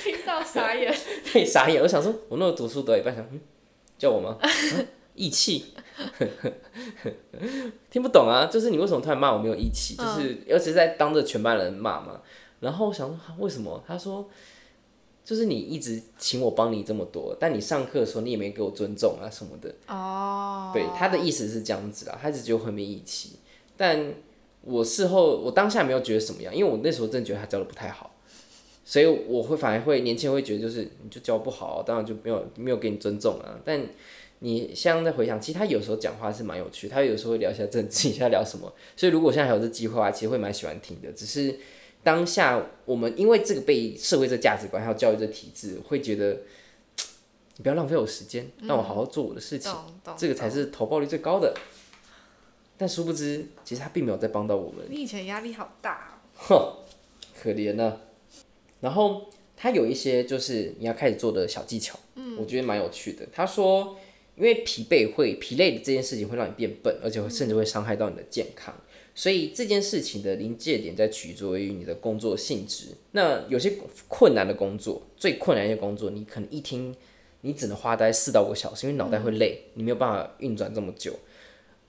[0.04, 0.92] 听到傻眼，
[1.32, 1.82] 对，傻眼。
[1.82, 3.40] 我想说，我那个读书读到一半想，嗯，
[3.98, 4.38] 叫我吗？
[4.42, 4.50] 啊
[5.16, 5.68] 义气，
[7.92, 8.48] 听不懂啊！
[8.48, 9.96] 就是你为什么突然骂我没有义气？
[9.96, 12.20] 就是尤其是在当着全班人骂嘛。
[12.64, 13.84] 然后我想说为什么？
[13.86, 14.28] 他说，
[15.24, 19.74] 就是你一直请我帮你这么多，但你上课的时候你也没给我尊重啊什么的。
[19.88, 20.72] 哦。
[20.74, 23.34] 对，他的意思是这样子啊，他只觉得很没义气。
[23.76, 24.14] 但
[24.62, 28.16] 我事后我当下没有觉得什么样，因为我那时候真的觉得他教的不太好，
[28.86, 33.60] 所以我会反而会年轻人会觉得就是你就教不好，当然就没有没有给你尊重啊。
[33.66, 33.86] 但
[34.40, 38.72] 你现在在回想，其实他有时候讲话是蛮有趣，他有时候会聊一下政治， 一下聊什么。
[38.96, 41.12] 所以如果现在还有这机会的话，其实会蛮喜欢听的。
[41.14, 41.58] 只是
[42.04, 46.42] 当下我们因为这个被社会这价值观还有教育这体制，会觉得
[47.56, 49.72] 你不要浪费我时间，让我好好做我的事情，
[50.06, 51.56] 嗯、这个才是投报率最高的。
[52.78, 54.86] 但殊不知，其实他并没有在帮到我们。
[54.90, 56.76] 你以前压力好大，哼，
[57.42, 57.98] 可怜呢、啊。
[58.82, 63.28] 然后他有一些就是你要开始做的小技巧，嗯，我觉得蛮有趣的。
[63.32, 63.98] 他说。
[64.36, 68.74] 因为疲惫会疲累的这件事情会让你变笨，而且会甚至会伤害到你的健康，
[69.16, 72.88] 所以这件事情的临界点在取决于你的工作性质。
[73.12, 76.96] 那有些困难的工作，最困难的工作，你可能一天
[77.42, 81.14] 你只能花呆四到五个小时，因为脑袋会累，你没有办法运转这么久。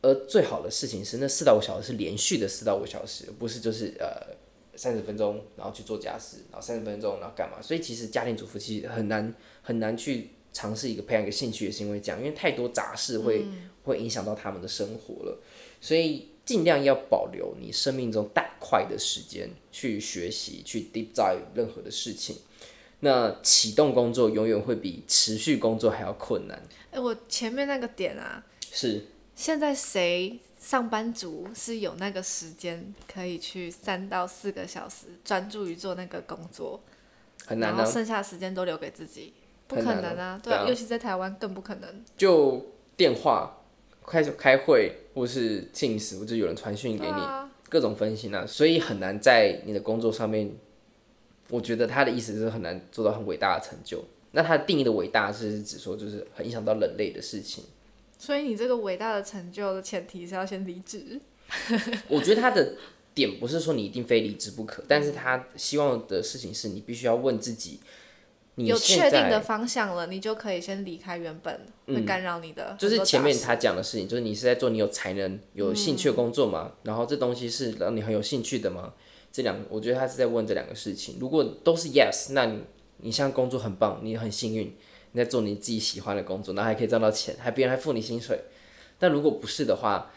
[0.03, 4.35] 而最好的事情是，那四到五小时是连续的四到五小时，不是就是呃
[4.77, 7.63] 三十分钟然后去做家事，然后三十分钟然后干嘛？
[7.63, 10.31] 所以其实家庭主妇其实很难很难去。
[10.57, 15.43] 尝试一个培养一个兴趣也是因为这样，因为太多杂事会、嗯、会影响到他们的生活了，
[15.81, 22.37] 所以尽量要保留你生命中大块的时间去学习，去 deep dive 任何的事情。
[23.01, 26.57] 那启动工作永远会比持续工作还要困难。
[26.91, 36.81] 哎、欸，我前面那个点啊，是现在谁上班族是有那个时间可以去三到四个小时专注于做那个工作，
[37.45, 39.35] 很难、啊，然后剩下的时间都留给自己。
[39.67, 42.05] 不可能啊，对啊，对啊，尤其在台湾更不可能。
[42.17, 43.64] 就电话
[44.07, 50.55] 开始开会，或是 Teams，或者有人传讯给你，啊、各种分析啊，所以很难在你的工作上面。
[51.51, 54.03] 我觉得他的意思是很难做到很伟大的成就。
[54.33, 57.63] 那他定义的伟大是指说，就是很影响到人类的事情。
[58.19, 61.21] 所以你这个伟大的成就的前提是要先离职。
[62.09, 62.77] 我觉得他的
[63.15, 67.79] 点不是说你一定非离职不可，但是他希望的事情是你必须要问自己。
[68.57, 72.79] 有确定的方向了，你就可以先离开原本会干扰你的、嗯。
[72.79, 76.71] 就是前面他讲的事情，就是你是在做你有才能、有兴趣的工作嘛？
[76.71, 78.95] 嗯、然后这东西是让你很有兴趣的吗？
[79.33, 81.17] 这两，我觉得他是在问这两个事情。
[81.19, 82.63] 如果都是 yes，那你
[82.99, 84.73] 你现在工作很棒，你很幸运，
[85.11, 88.39] 你在做你自己喜欢的工作，然后还可以赚到钱，还别人还付你薪水。
[89.01, 90.13] 但如果不是的话，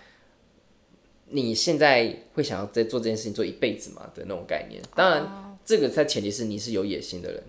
[1.30, 4.80] 你现在会想要在做这件事情做一辈子吗的那种概念。
[4.95, 7.43] 当然，哦、这个在前提是你是有野心的人。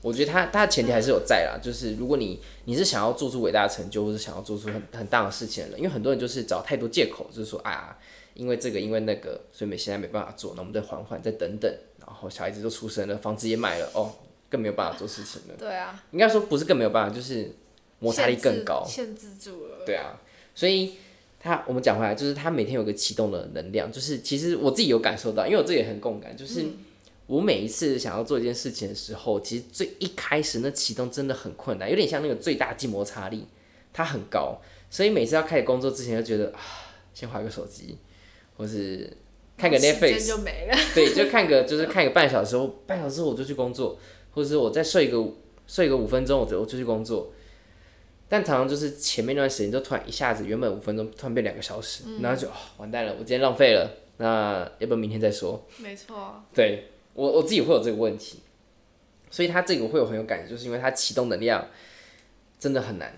[0.00, 7.98] 我觉得他他的前提还是有在啦，就是如果你你是想要做出伟大的成就，或者想要做出很很大的事情的人，因为很多人就是找太多借口，就是说啊，
[8.34, 14.12] 因为这个因为那个，所以没现在没办法做，那我们再缓缓，再等等，然后小孩子都出生了，房子也买了，哦，
[14.48, 15.54] 更没有办法做事情了。
[15.58, 17.50] 对啊，应该说不是更没有办法，就是
[17.98, 19.78] 摩擦力更高，限制，限制住了。
[19.84, 20.20] 对啊，
[20.54, 20.92] 所以
[21.40, 26.62] 他我们讲回来，就是他每天有个启动的能量，就是其实我自己有感受到，因为我自己也很共感，就是。
[26.62, 26.78] 嗯
[27.28, 33.46] 我每一次想要做一件事情的时候，其实最一开始那启动真的很困难，有点像那个最大静摩擦力，
[33.92, 36.58] 它很高，所以每次要开始工作之前就觉得啊，
[37.12, 37.98] 先划个手机，
[38.56, 39.14] 或是
[39.58, 43.98] 看个 Netflix 就没了，对，就看个就是看个半小时，半小时我就去工作，
[44.30, 45.22] 或者是我再睡个
[45.66, 47.30] 睡个五分钟，我就我就去工作，
[48.26, 55.62] 但常常就是前面那段时间就突然一下子原本五分钟突然变两个小时，嗯、然后就、哦、完蛋了，我今天浪费了，那要不要明天再说？
[55.76, 56.92] 没错，对。
[57.18, 58.38] 我我自己会有这个问题，
[59.28, 61.66] 所以他这个会有很有感觉，就是因为他启动能量
[62.60, 63.12] 真的很难，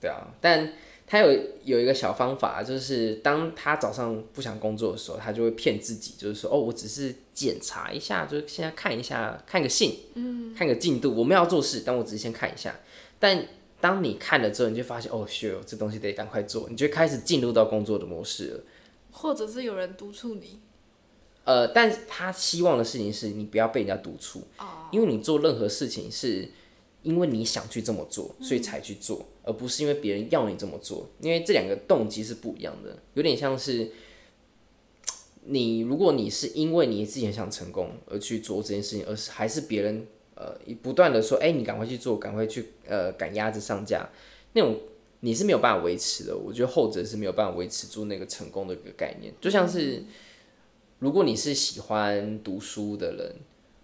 [0.00, 0.72] 对啊，但
[1.06, 1.28] 他有
[1.62, 12.74] 有一个小方法，就是当他早上不想工作的时候，他就会骗自己，就是说哦，我只是检查一下，就是现在看一下，看个信，嗯，看个进度，我们要做事，但我只是先看一下。
[13.18, 13.46] 但
[13.82, 18.60] 当你看了之后，你就发现哦，sure，这东西得赶快做，你就开始进入到工作的模式了，
[19.12, 20.60] 或者是有人督促你。
[21.46, 24.68] 呃，但是他希望的事情是你不要被人家督促，oh.
[24.90, 26.48] 因为你做任何事情是
[27.02, 33.92] 因为你想去这么做，所以才去做，嗯、而不是因为别人要你这么做，因为这两个动机是不一样的，有点像是
[35.44, 40.04] 你如果你是因为你自己很想成功而去做这件事情，而是还是别人
[40.34, 44.10] 呃不断的说，哎、欸，你赶快去做，赶快去呃赶鸭子上架，
[44.54, 44.80] 那种
[45.20, 49.98] 你是没有办法维持的，我觉得后者是没有办法维持住那个成功的一个概念，就像是。
[49.98, 50.06] 嗯
[50.98, 53.36] 如果你是喜欢读书的人，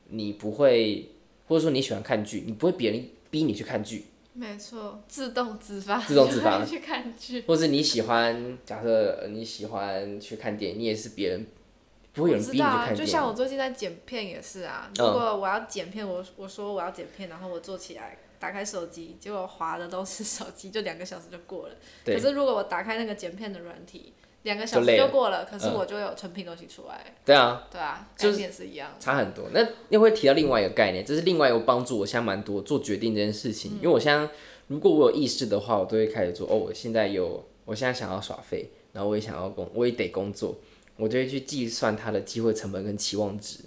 [0.09, 1.11] 你不会，
[1.46, 4.07] 或者说你喜欢看剧，你不会别人逼你去看剧。
[4.33, 5.98] 没错，自动自发。
[5.98, 7.42] 自动自发 去看剧。
[7.42, 11.46] 或是你喜欢，假设你喜欢去看电影，你也是别人
[12.14, 13.05] 不会有人逼你去看电影。
[13.05, 21.75] 就像我最近在剪片也是啊，如果我要剪片，我我说我要剪片，然后我坐起来打开手机，结果滑的都是手机，就两个小时就过了。
[22.03, 22.14] 对。
[22.14, 24.14] 可是如果我打开那个剪片的软体。
[24.44, 27.00] 两个小时就过了，可是我就有成品东西出来。
[27.07, 29.44] 嗯、对啊，对啊，概念是一样，差很多。
[29.52, 33.74] 那又会提到另外一个概念，这是另外一个帮助我现在蛮多做决定这件事情。
[33.74, 34.28] 嗯、因为我现在
[34.66, 36.48] 如果我有意识的话，我都会开始做。
[36.48, 40.57] 哦，我现在有，我现在想要耍废，然后我也想要工，我也得工作，
[40.96, 43.61] 我就会去计算它的机会成本跟期望值。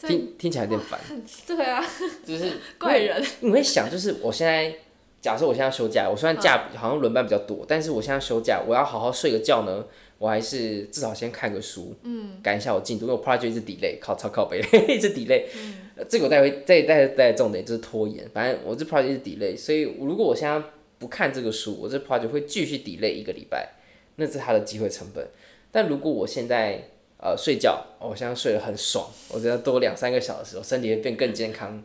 [0.00, 0.98] 听听起来有点烦。
[1.46, 1.80] 对 啊，
[2.26, 3.24] 就是 怪人。
[3.40, 4.74] 你会想，就是我现在。
[5.20, 9.84] 假设我现在休假，我虽然假好像轮班比较多，但是我现在休假，我要好好睡个觉呢，
[10.16, 15.74] 我还是至少先看个书，嗯，赶一下我进度，因为我 project 一直 delay，靠超靠背， 一直 delay，嗯，
[16.08, 20.62] 这个我带回再带带重点就是拖延，反正我这 project 一直 delay，所以如果我现在
[20.98, 23.74] 不看这个书，我这 project 会继续 delay 一个礼拜，
[24.16, 25.28] 那是它的机会成本。
[25.70, 26.82] 但如果我现在
[27.18, 31.82] 呃睡觉，我现在睡得很爽，我觉得多两三个小时，我身体会变更健康，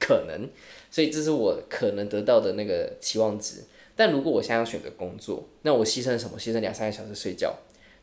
[0.00, 0.48] 可能。
[0.92, 3.64] 所以这是我可能得到的那个期望值，
[3.96, 6.38] 但如果我现在要选择工作，那我牺牲什么？
[6.38, 7.54] 牺牲两三个小时睡觉，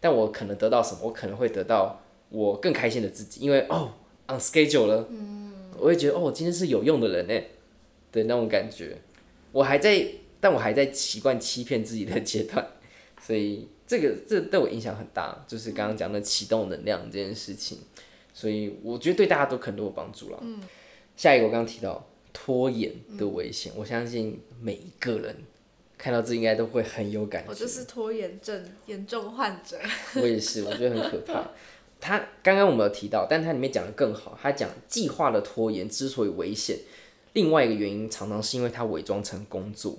[0.01, 1.01] 但我可能得到什么？
[1.03, 3.91] 我可能会得到我更开心的自己，因为哦
[4.27, 7.33] ，on schedule 了，嗯，我会觉得哦，我今天是有用的人呢
[8.11, 8.97] 的那种感觉。
[9.51, 10.03] 我还在，
[10.39, 12.67] 但我还在习惯欺骗自己的阶段，
[13.21, 17.77] 所以这个这对我影响很大，就是刚刚讲的启动能量这件事情，
[18.33, 20.39] 所以我觉得对大家都可能都有帮助了。
[20.41, 20.59] 嗯，
[21.15, 22.03] 下一个我刚刚提到。
[22.41, 25.35] 拖延的危险，嗯、我相信每一个人
[25.97, 27.49] 看到这应该都会很有感觉。
[27.49, 29.77] 我就是拖延症严重患者。
[30.15, 31.51] 我也是，我觉得很可怕。
[31.99, 34.39] 他刚刚我们有提到，但他里面讲的更好。
[34.41, 36.77] 他讲计划的拖延之所以危险，
[37.33, 39.97] 另外一个原因常常是因为他伪装成工作。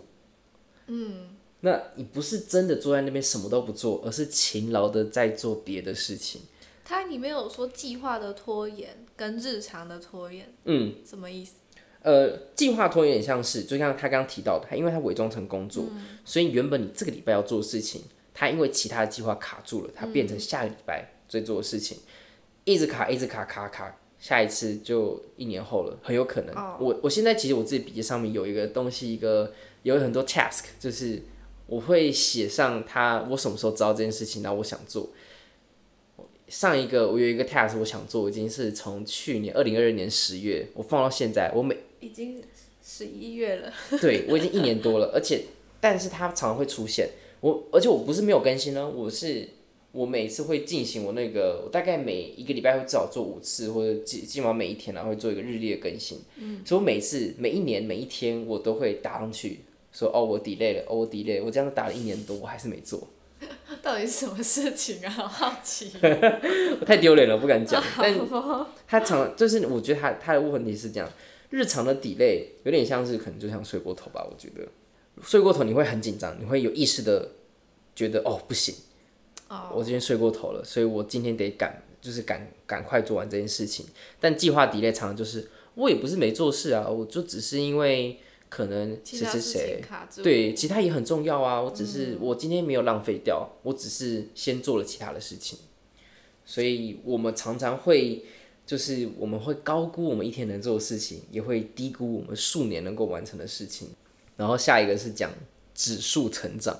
[0.86, 6.40] 嗯，那你不是真的坐在那边什么都不做，而是勤劳的在做别的事情。
[6.82, 11.52] 他里面有说计划的拖延跟日常的拖延，嗯，什么意思？
[12.02, 22.02] 呃，计划拖延有点像是，就像他刚刚提到的，他因为他伪装成工作，嗯、所以原本你这个礼拜要做的事情，他因为其他的计划卡住了，他变成下个礼拜再做的事情，嗯、
[22.64, 26.54] 一直卡，一直卡，卡卡，下一次就一年后了，很有可能。
[26.54, 31.22] 哦、我我现在其实我自己笔记上面有一个东西，一个有很多 task，就是
[31.66, 35.10] 我会写上他我什么时候知道这件事情，然后我想做。
[36.48, 42.42] 上一个我有一个 task 我想做，已经是从去年二零二二年十月，我放到现在，我每已经
[42.82, 45.44] 十一月了， 对，我已经一年多了，而且
[45.80, 47.08] 但是它常常会出现，
[47.40, 49.48] 我而且我不是没有更新呢，我是
[49.92, 56.18] 我每次会进行我那个，我大概每一个礼拜会至少做五次，或者基基本上每一天然后会做一个日历的更新。
[56.36, 59.60] 嗯，所以我每次每一年每一天我都会打上去，
[59.92, 63.08] 说哦我 delay 了，哦我 delay，我这样子打了一年多，我还是没做。
[63.82, 65.08] 到底是什么事情啊？
[65.08, 65.90] 好好奇。
[66.02, 67.82] 我 太丢脸了，不敢讲。
[67.96, 68.14] 但
[68.86, 71.10] 他常就是我觉得他他的问题是这样，
[71.50, 74.66] 日常的 delay 有点像是可能就像睡过头吧，我觉得
[75.22, 77.32] 睡过头你会很紧张，你会有意识的
[77.94, 78.74] 觉得哦不行。
[79.48, 79.58] Oh.
[79.74, 83.84] 我今天睡过头了，所以我今天得赶，就是赶赶快做完这件事情。
[84.20, 89.84] 但计划 delay 常常就是我也不是没做事啊，我就只是因为可能谁谁谁
[90.22, 95.58] 对其他也很重要啊，我只是、嗯、我今天没有浪费掉，我只是先做了其他的事情。
[96.44, 98.24] 所以我们常常会
[98.70, 103.88] 就是我们会高估我们一天能做的事情，也会低估我们数年能够完成的事情。
[104.36, 105.28] 然后下一个是讲
[105.74, 106.78] 指数成长。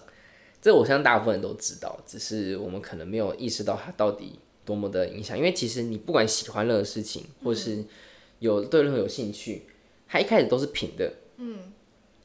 [0.63, 5.37] 这我相信大部分人都知道，只是我们可能没有意识到它到底多么的影响。
[5.37, 7.85] 因为其实你不管喜欢任何事情，或是
[8.39, 9.63] 有对任何有兴趣，
[10.07, 11.13] 它一开始都是平的。
[11.39, 11.59] 嗯。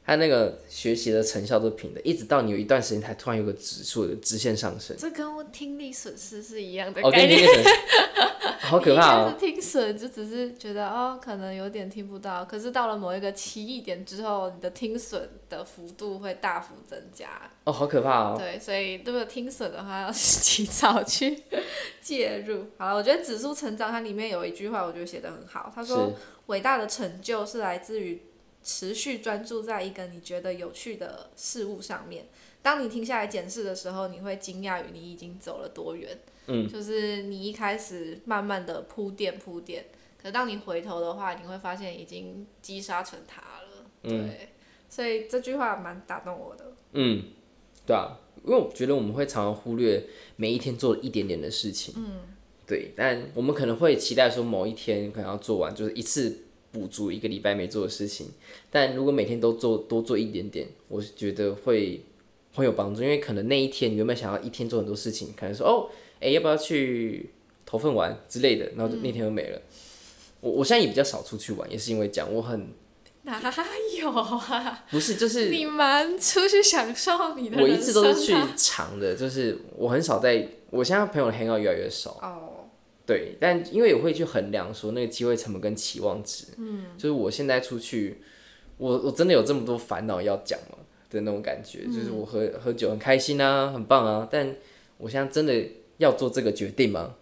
[0.04, 4.96] 它那个学习的成效都是平的，一直到你有一段时间才突然有个指数的直线上升。
[4.96, 7.68] 这跟我听力损失是一样的哦，跟听力损失。
[8.60, 9.34] 好可怕哦！
[9.38, 17.28] 听损就只是觉得哦，可能有点听不到，可是到了某一个奇异点之后，你的听损的幅度会大幅增加。
[17.64, 18.36] 哦，好可怕哦！
[18.38, 21.42] 对，所以如果听损的话，要及早去
[22.00, 22.66] 介入。
[22.78, 25.70] 好了，我觉得指数成长它里面有一句话，我觉得写的很好。
[25.74, 26.12] 他说
[26.46, 28.22] ：“伟大的成就是来自于
[28.62, 32.26] 持续专注在一个你觉得有趣的事物上面。
[32.62, 36.18] 当你停下来检视的时候，你会惊讶于你已经走了多远。”
[36.48, 39.86] 嗯，就是你一开始慢慢的铺垫铺垫，
[40.16, 43.84] 可是当你回头的话，你会发现已经积沙成塔了。
[44.02, 44.30] 对，嗯、
[44.88, 46.72] 所以这句话蛮打动我的。
[46.92, 47.24] 嗯，
[47.84, 50.04] 对啊，因为我觉得我们会常常忽略
[50.36, 51.92] 每一天做一点点的事情。
[51.96, 52.20] 嗯，
[52.64, 58.28] 对，但我们可能会期待说某一天可能要做完，就是一次补足一个礼拜没做的事情。
[58.70, 62.04] 但如果每天都做多做一点点，我是觉得会
[62.54, 65.90] 会有帮助，因为可能那一天你原本想要一天做很多事情，可能说哦。
[66.18, 67.30] 哎、欸，要不要去
[67.66, 68.66] 投份玩之类的？
[68.76, 69.58] 然后就那天就没了。
[69.58, 69.62] 嗯、
[70.40, 72.32] 我我现在也比较少出去玩，也是因为讲。
[72.32, 72.68] 我很
[73.24, 73.38] 哪
[73.98, 74.84] 有啊？
[74.90, 77.60] 不是，就是你蛮出去享受你的、啊。
[77.60, 80.48] 我一直都是去长的，就是我很少在。
[80.70, 82.12] 我现在朋友的 hang out 越来越少。
[82.22, 82.64] 哦。
[83.04, 86.46] 对，但因为我会去衡量说那个机会成本跟期望值。
[86.56, 86.86] 嗯。
[86.96, 88.22] 就是我现在出去，
[88.78, 90.78] 我我真的有这么多烦恼要讲吗？
[91.10, 94.56] 的那种感觉，嗯、就是我喝喝酒很开心啊，很棒啊，但
[94.98, 95.52] 我现在真的。
[95.98, 97.14] 要做这个决定吗？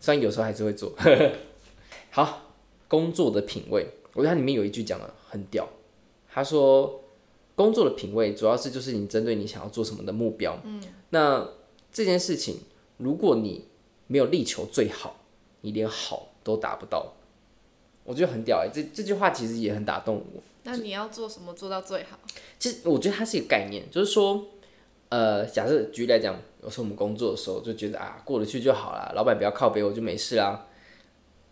[0.00, 0.92] 虽然有时候还是会做。
[2.10, 2.52] 好，
[2.86, 5.68] 工作的品味，我觉得它里面有一句讲的很屌。
[6.32, 7.02] 他说，
[7.56, 10.56] 工作的品味主要是就是你针对你想要做什么的目标。
[10.64, 10.82] 嗯。
[11.10, 11.48] 那
[11.92, 12.60] 这件事情，
[12.98, 13.66] 如果你
[14.06, 15.20] 没有力求最好，
[15.62, 17.14] 你连好都达不到。
[18.04, 20.42] 我觉得很屌哎，这这句话其实也很打动我。
[20.62, 22.18] 那你要做什么做到最好？
[22.58, 24.46] 其实我觉得它是一个概念，就是说。
[25.10, 30.66] 呃，假设举例来讲，有时候我们工作的时候就觉得啊，过得去就好了，老板不要靠北我就没事啦。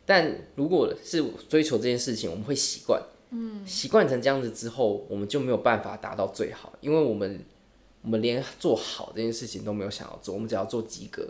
[0.05, 7.45] 但如果是追求这件事情，我们会习惯，嗯，习惯成这样子之后，我们就没有办法达到最好，因为我们
[8.03, 11.27] 我们连做好这件事情都没有想要做，我们只要做及格，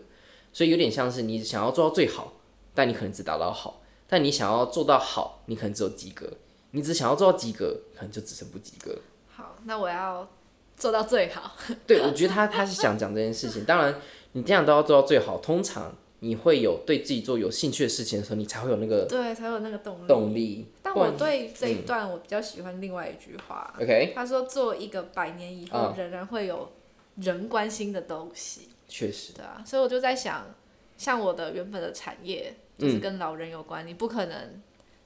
[0.53, 2.33] 所以有点像是你想要做到最好，
[2.75, 6.29] 但你可能只达到好，但你想要做到好，你可能只有及格，
[6.73, 8.99] 你只想要做到及格，可能就只剩不及格。
[9.29, 10.29] 好，那我要。
[10.77, 11.57] 做到最好。
[11.87, 13.65] 对，我觉得他他是想讲这件事情。
[13.65, 13.95] 当然，
[14.33, 15.39] 你这样都要做到最好。
[15.39, 20.07] 通常你会有对自己做有兴趣的事情的时候，你才会有那个对，才有那个动力。
[20.07, 20.67] 动力。
[20.83, 23.75] 但我对这一段我比较喜欢另外一句话。
[23.81, 24.15] OK、嗯。
[24.15, 26.71] 他说：“做一个百年以后仍然会有
[27.17, 29.33] 人关心的东西。”确实。
[29.33, 30.55] 对啊，所以我就在想，
[30.97, 34.63] 像我的原本的产业就是跟老人有关，嗯、你不可能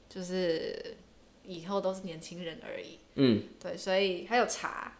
[0.09, 0.97] 就是
[1.45, 2.99] 以后都是年轻人而已。
[3.15, 3.43] 嗯。
[3.61, 4.93] 对，所以还有茶。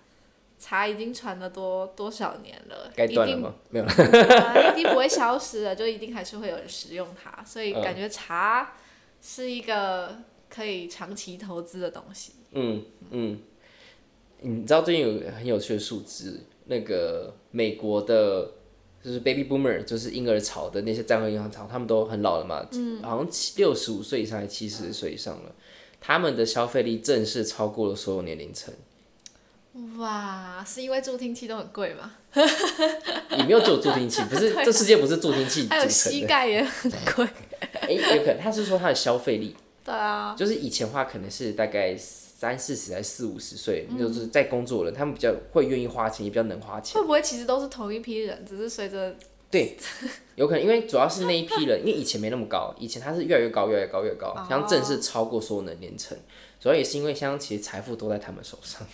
[0.61, 2.93] 茶已经传了多多少年了？
[2.95, 3.55] 该断了吗？
[3.71, 8.75] 没有了、 呃，一定不会消失的，就一定还是会有人使用它，所以感觉茶
[9.23, 10.19] 是一个
[10.51, 12.35] 可以长期投资的东西。
[12.53, 13.41] 嗯嗯，
[14.43, 18.53] 你知道最近有很有趣的数字，那个美国的，
[19.03, 25.55] 就是 baby boomer，就是婴儿潮的那些战后银行潮，他们都很老了嘛，嗯、好像七六十五岁以上还七十岁以上了，
[26.03, 28.75] 他们的消费力正式超过了所有年龄层。
[29.99, 32.13] 哇，是因为助听器都很贵吗？
[33.37, 35.77] 也没有只有助听器， 不是这世界不是助听器组成的。
[35.77, 37.25] 还有膝盖也很贵。
[37.75, 39.55] 哎、欸，有可能他是说他的消费力。
[39.85, 40.35] 对啊。
[40.37, 47.01] 就是以前的话可能是大概三四十还四五十岁，嗯、就是在工作的人，他们比较会愿意花钱，也比较能花钱。
[47.01, 49.15] 会不会其实都是同一批人，只是随着
[49.51, 49.77] 对，
[50.35, 56.19] 有可能，因为主要是那一批人，因为以前没那么高，以前他是越来越高，越来越高，越高，像正是超过所有的年层，
[56.59, 58.85] 主要也是因为像其实财富都在他们手上。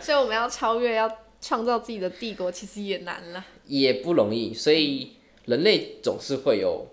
[0.00, 1.10] 所以我们要超越，要
[1.40, 4.54] 创造自己的帝国，其实也难了，也不容易。
[4.54, 5.12] 所以
[5.46, 6.86] 人类总是会有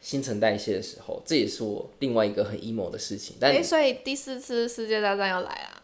[0.00, 3.36] 新陈代谢的时候，这也是我另外一个很 emo 的事情。
[3.40, 5.82] 但、欸、所以第四次世界大战要来啊？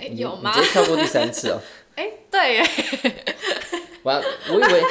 [0.00, 0.52] 欸、有吗？
[0.52, 1.60] 直接跳过第三次哦。
[1.94, 2.66] 哎、欸，对耶。
[4.02, 4.18] 我要，
[4.48, 4.82] 我以为，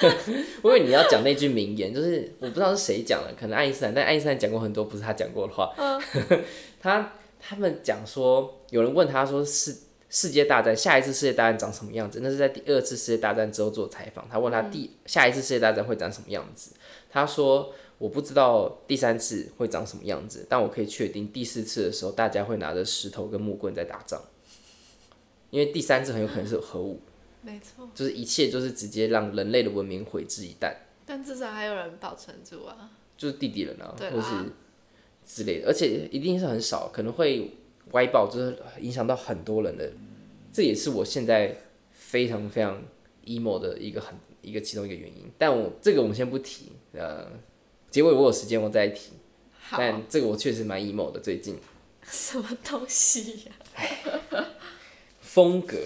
[0.62, 5.74] 我以为你要讲那句名言，就是我不知道是谁讲的，可能爱因斯坦，但爱因斯坦讲过很多不是他讲过的话。
[5.76, 6.00] 嗯、
[6.80, 9.76] 他他们讲说，有人问他说世
[10.10, 12.20] 世界大战下一次世界大战长什么样子？
[12.22, 16.72] 那是在第二次世界大战之后做采访，他问他第、嗯、下一次世界大战会长什么样子？
[17.10, 24.22] 他说我不知道第三次会长什么样子，但我可以确定第四次的时候，大家会拿着石头跟木棍在打仗，
[25.50, 27.00] 因为第三次很有可能是有核武。
[27.42, 30.74] 没错，就是一切就是直接让人类的文明毁之一旦。
[31.06, 34.52] 但至少还有人保存住啊，就是地底人啊，或是
[35.28, 37.50] 之类的，而且一定是很少，可能会
[37.92, 39.84] 歪爆，就是影响到很多人的。
[39.84, 39.98] 嗯、
[40.50, 41.54] 这也是我现在
[41.92, 42.82] 非常非常
[43.26, 45.30] emo 的一个很一个其中一个原因。
[45.36, 47.30] 但我这个我们先不提，呃，
[47.90, 49.12] 结尾我有时间我再提。
[49.52, 51.58] 好但这个我确实蛮 emo 的，最近。
[52.10, 53.52] 什么东西呀、
[54.30, 54.48] 啊？
[55.20, 55.76] 风格。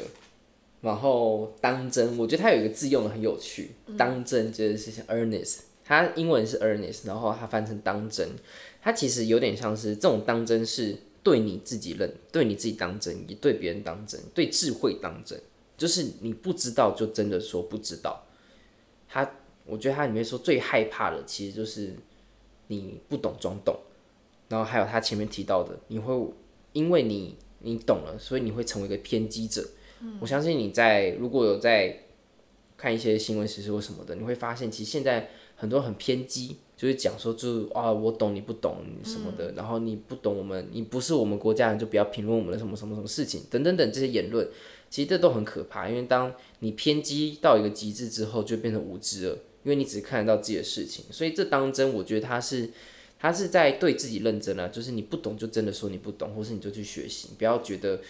[0.80, 8.28] 然后当真，我觉得他有一个字用的很有趣，嗯、当真就是像 earnest，它英文是 earnest，然后它翻成当真，
[8.82, 15.40] 它其实有点像是这种当真是对你自己认，对你自己当真，也对别人当真，对智慧当真，
[15.78, 18.26] 就是你不知道就真的说不知道。
[19.08, 21.94] 他，我觉得他里面说最害怕的其实就是
[22.66, 23.78] 你不懂装懂，
[24.48, 26.14] 然后还有他前面提到的，你会
[26.72, 29.64] 因为你你懂了，所以你会成为一个偏激者。
[30.18, 32.00] 我相信你在如果有在
[32.76, 44.44] 看一些新闻时事或什么的，你会发现其实现在很多很偏激，就是讲说就啊我懂你不懂什么的，嗯、然后你不懂我们，你不是我们国家人就不要评论我们的什么什么什么事情等等等这些言论，
[44.90, 52.68] 其实这都很可怕，因为当你偏激到一个极致之后，就变成无知了，因为你只看得到自己的事情，所以这当真我觉得他是
[53.20, 58.00] 他是在对自己认真啊，就是你不懂就真的说你不懂，或是你就去学习，不要觉得。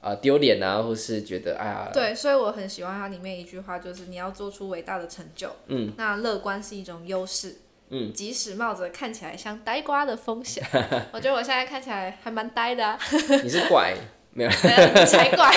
[0.00, 5.50] 啊，丢脸啊，或是觉得哎呀，对，所以我很喜欢它里面一句话，就是你要做出伟大的成就。
[5.66, 7.56] 嗯，那乐观是一种优势。
[7.90, 10.62] 嗯，即使冒着看起来像呆瓜的风险，
[11.12, 12.98] 我觉得我现在看起来还蛮呆的啊。
[13.42, 13.94] 你是怪，
[14.32, 15.52] 没有， 你才怪。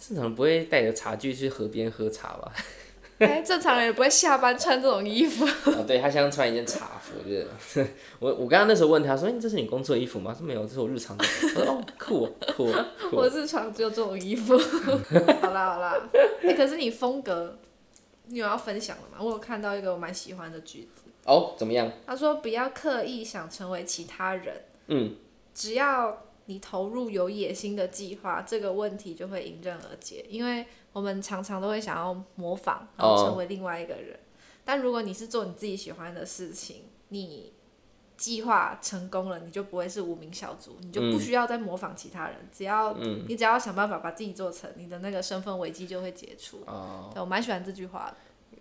[0.00, 2.52] 正常人不会带着茶具去河边喝茶吧？
[3.18, 5.44] 哎、欸，正常人也不会下班穿这种衣服。
[5.44, 7.86] 啊，对，他像穿一件茶服，我觉得。
[8.18, 11.24] 我我刚刚那时候问他说：“哎、欸，这是你工作衣服吗？”说没有，这是我日常的。
[11.42, 12.72] 我说：“哦，酷酷。”
[13.12, 14.56] 我日常只有这种衣服。
[15.42, 15.94] 好啦好啦，
[16.42, 17.58] 哎、欸，可是你风格，
[18.30, 19.18] 你有要分享的吗？
[19.20, 21.10] 我有看到一个我蛮喜欢的句子。
[21.26, 21.92] 哦，怎么样？
[22.06, 25.16] 他说：“不要刻意想成为其他人。”嗯。
[25.52, 30.66] 只要你投入有野心的计划，这个问题就会迎刃而解，因为。
[30.92, 34.10] 我们常常都会想要模仿，然后成为另外一个人。
[34.10, 34.20] Oh.
[34.64, 37.52] 但如果你是做你自己喜欢的事情，你
[38.20, 42.36] 计划成功了，你就不会是无名小卒，你就不需要再模仿其他人。
[42.38, 42.94] 嗯、只要
[43.26, 46.58] 你只要想办法把自己做成，你的那个身份危机就会解除。
[46.66, 47.10] Oh.
[47.14, 48.16] 对，我蛮喜欢这句话的。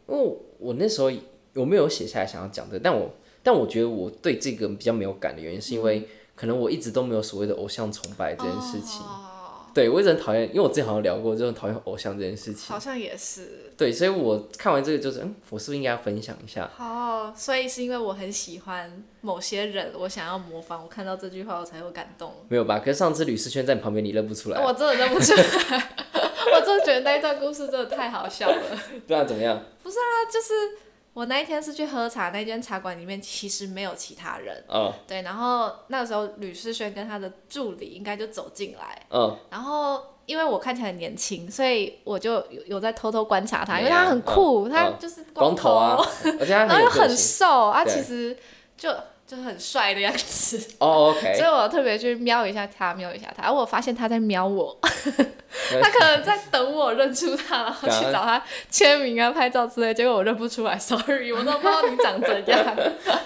[0.07, 1.11] 因为我那时候
[1.55, 3.11] 我没有写下来想要讲的，但我
[3.43, 9.01] 但我觉得我对这个比较没有感的原因，是因为可能我一直都没有所谓的偶像崇拜这件事情。
[9.01, 9.28] Oh.
[9.73, 12.67] 对，我一直很讨厌，因为我之前好像聊过，就很讨厌偶像这件事情。
[12.73, 13.71] 好像也是。
[13.77, 16.69] 对，所以我看完这个就是，嗯，我是不是应该要分享一下？
[16.75, 22.33] 好，所以是因为我很喜欢某些人，我想要模仿，我看到这句话我才会感动。
[22.49, 22.79] 没有吧？
[22.79, 24.59] 可是上次吕思轩在你旁边，你认不出来？
[24.63, 25.43] 我真的认不出来，
[26.55, 28.61] 我真的觉得那一段故事真的太好笑了。
[29.07, 29.63] 对啊，怎么样？
[29.83, 30.88] 不是啊，就是。
[31.13, 34.63] 我那一天是去喝茶，那间茶馆里面其实没有其他人。
[34.67, 34.93] Oh.
[35.07, 39.05] 对，然后那个时候吕世轩跟他的助理应该就走进来。
[39.09, 39.33] Oh.
[39.49, 44.71] 然后因为我看起来很年轻，所以我就有有在偷偷观察他，因为他很酷，oh.
[44.71, 45.97] 他就是光头，光头啊，
[46.39, 48.37] 而且他然后又很 瘦啊，其实
[48.77, 48.93] 就。
[49.29, 50.57] 就很帅的样子。
[50.79, 62.75] 哦、oh，OK， 所以我特别去瞄一下他，瞄一下他，而我发现他在瞄我， 他可能在等我认出他，然后 去找他签名啊、拍照之类，结果我认不出来，sorry，我都不知道你长怎样。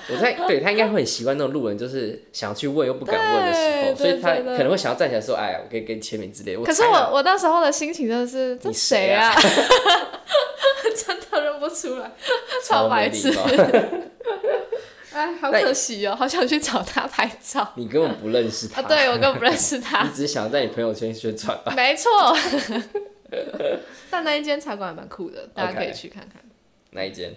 [0.10, 9.34] 我在对他应该会很习惯那种路人，就是想要去问又不敢问的时候，所以他可能会想要站起来说：“哎，我可以给你签名之类。”可是我我那时候的心情真的是，这谁啊？
[10.94, 12.12] 真的认不出来，
[12.68, 13.34] 超白痴。
[15.14, 17.72] 哎，好可惜哦，好想去找他拍照。
[17.76, 18.82] 你根本不认识他。
[18.82, 20.04] 啊，对，我根本不认识他。
[20.08, 21.74] 你只是想在你朋友圈宣传吧？
[21.76, 22.10] 没错。
[24.10, 26.42] 但那一间茶馆还蛮酷的，大家可以去看看。
[26.92, 27.34] 哪一间？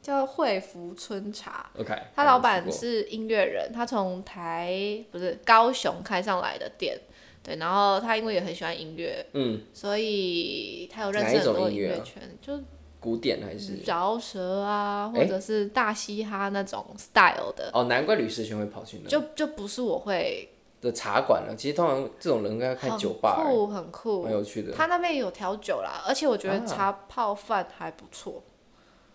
[0.00, 1.70] 叫惠福春茶。
[1.78, 1.94] OK。
[2.14, 6.98] 他老板是音乐人，他从台不是高雄开上来的店，
[7.42, 12.58] 对，然后他因为也很喜欢音乐，嗯，所以他有认识很多音乐圈，就
[13.00, 17.70] 古典还是饶舌啊，或者是大嘻哈那种 style 的。
[17.72, 19.08] 哦，难怪吕士轩会跑去那。
[19.08, 20.48] 就就不是我会。
[20.80, 24.72] 的茶馆了，其实通常这种人应该开酒吧，很酷很酷，很有趣的。
[24.72, 28.40] 他那边有调酒啦，而且我觉得茶泡饭还不错。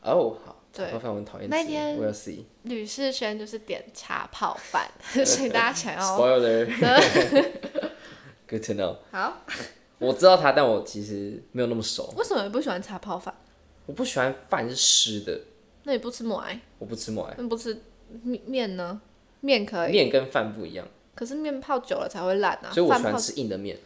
[0.01, 1.55] 哦，好，对泡饭我很讨厌吃。
[1.55, 2.43] 那天我要 see。
[2.63, 4.91] 吕士轩就是点茶泡饭，
[5.25, 6.01] 所以大家想要。
[6.19, 6.65] Spoiler。
[8.49, 8.97] Good to know。
[9.11, 9.33] 好。
[9.99, 12.13] 我知道他，但我其实没有那么熟。
[12.17, 13.33] 为什么你不喜欢茶泡饭？
[13.85, 15.41] 我不喜欢饭是湿的。
[15.83, 16.59] 那你不吃麦？
[16.79, 17.23] 我不吃麦。
[17.37, 17.81] 那不吃
[18.23, 19.01] 面面呢？
[19.41, 19.91] 面可以。
[19.91, 20.87] 面跟饭不一样。
[21.15, 23.77] 可是面泡久了才会烂啊，所以我喜欢吃硬的面，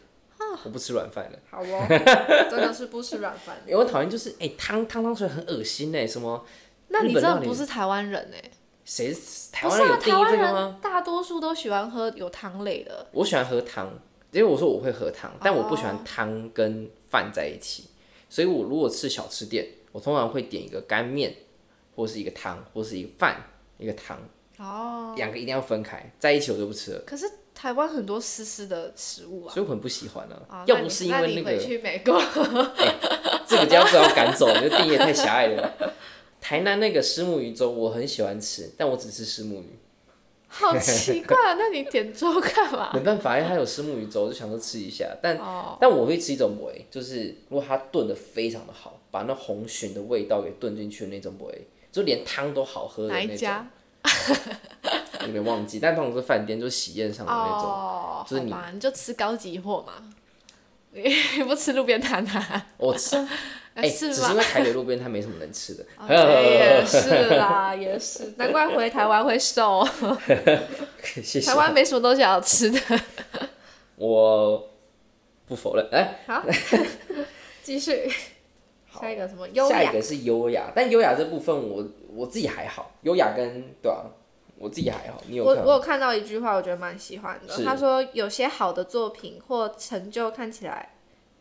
[0.64, 1.38] 我不吃软饭的。
[1.50, 1.86] 好哦，
[2.50, 3.56] 真的是不吃软饭。
[3.66, 6.44] 因为我讨厌就是哎汤汤汤水很恶心哎，什么？
[6.88, 8.50] 那你真的不是台湾人哎？
[8.84, 9.14] 谁？
[9.52, 10.78] 台湾人有定义这个吗？
[10.80, 13.06] 大多数都喜欢喝有汤类的。
[13.12, 13.92] 我喜欢喝汤，
[14.30, 17.90] 因为我说我会喝汤，但我不喜欢汤跟饭在一起。
[18.30, 21.34] 所以我如果吃小吃店，我通常会点一个干面，
[21.94, 23.44] 或是一个汤，或是一个饭，
[23.78, 24.18] 一个汤。
[24.58, 27.00] 哦，两个一定要分开，在一起我就不吃了。
[27.06, 27.24] 可是
[27.54, 30.64] 台湾很多湿湿的食物啊，所以我很不喜欢啊。
[30.66, 32.20] 要不是因为那个，回去美国，
[33.46, 35.74] 这个家不要赶走，你 的定义也太狭隘了。
[36.40, 39.78] 台南那个虱目鱼粥我很喜欢吃，但我只吃虱目鱼。
[40.48, 41.54] 好奇怪啊！
[41.60, 42.90] 那你点粥干嘛？
[42.94, 45.06] 没办法，因为它有石目鱼粥，就想说吃一下。
[45.22, 45.38] 但
[45.78, 53.66] 但我会吃一种梅，就是如果它炖的非常的好，把那红鲟的味道给炖进去的那种梅，就连汤都好喝的那种。
[55.22, 59.94] 有点忘记，但通常是饭店，就是喜宴上的那种，oh, 就是你你就吃高级货嘛，
[60.92, 61.02] 你
[61.42, 62.66] 不吃路边摊啊？
[62.78, 63.16] 我吃，
[63.74, 65.84] 哎、欸，只是因为台北路边摊没什么能吃的。
[65.98, 69.84] Okay, 也 是啦，也是，难怪回台湾会瘦。
[71.02, 71.40] 谢谢。
[71.40, 72.80] 台湾没什么东西好吃的。
[73.96, 74.70] 我
[75.46, 75.84] 不否认。
[75.90, 76.44] 哎、欸，好，
[77.64, 78.08] 继续。
[78.92, 79.68] 下一个什么优雅？
[79.68, 81.84] 下一个是优雅，但优雅这部分我
[82.14, 84.04] 我自己还好，优雅跟对啊，
[84.58, 85.22] 我自己还好。
[85.28, 85.44] 你有？
[85.44, 87.64] 我我有看到一句话，我觉得蛮喜欢的。
[87.64, 90.94] 他说，有些好的作品或成就看起来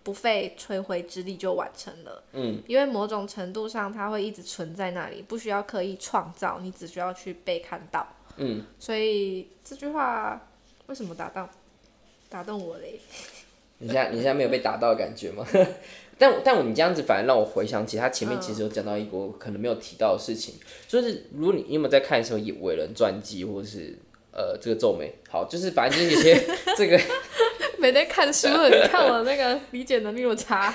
[0.03, 8.63] 不费吹灰之力就完成了，嗯，因为某种程度上它会一直存在那里，不需要刻意创造，你只需要去被看到，嗯。
[8.79, 10.47] 所以这句话
[10.87, 11.47] 为什么打动
[12.29, 12.99] 打动我嘞？
[13.79, 15.45] 你现在你现在没有被打到的感觉吗？
[16.17, 20.55] 但但我你这样子反而让我回想起他前面其实有讲到一个我可能没有提到的事情，
[20.87, 23.95] 就是如果你有没有在看什么伟人传记或者是
[24.31, 26.43] 呃这个皱眉，好，就是反正就是有些
[26.75, 26.99] 这个
[27.77, 30.73] 没在看书了，你看我那个理解能力那么差。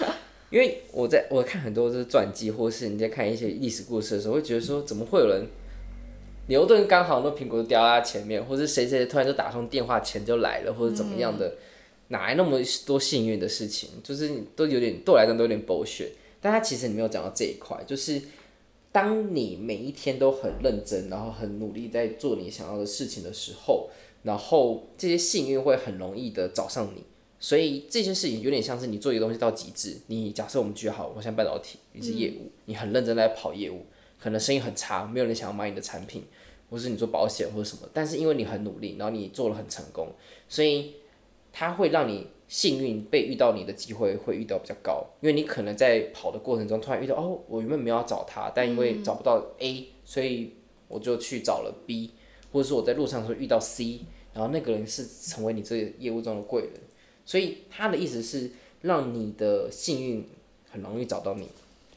[0.50, 5.46] 因为我在我看很多就是传记，或是你在看一些历史故事的时候，会觉得说怎么会有人
[6.48, 11.48] 牛顿刚好那苹果掉在他前面，或是谁谁突然就打通电话钱就来了，或者怎么样的。
[11.48, 11.56] 嗯
[12.12, 13.88] 哪来那么多幸运的事情？
[14.04, 16.12] 就是都有点对我来讲都有点狗血。
[16.40, 18.20] 但他其实你没有讲到这一块，就是
[18.90, 23.88] 当你每一天都很认真，然后很努力在做你想要的事情的时候，
[24.24, 27.04] 然后这些幸运会很容易的找上你。
[27.38, 29.96] 所以这些事情有点像是你做一个东西到极致。
[30.08, 33.86] 你假设我们举好，我像半导体，你是业务，你很认真在跑业务，
[34.20, 36.24] 可能生意很差，没有人想要买你的产品，
[36.68, 40.08] 或是你做保险或者什么，但是因为你很努力，然后你做了很成功，
[40.48, 40.94] 所以。
[41.52, 50.54] 它会让你幸运被遇到你的机会会遇到比较高，因为你可能在跑的过程中突然遇到哦，我原本没有要找他，但因为找不到 A，所以
[50.88, 52.10] 我就去找了 B，
[52.50, 54.00] 或者说我在路上的时候遇到 C，
[54.34, 56.72] 然后那个人是成为你这个业务中的贵人，
[57.24, 58.50] 所以他的意思是
[58.80, 60.28] 让你的幸运
[60.70, 61.48] 很容易找到你。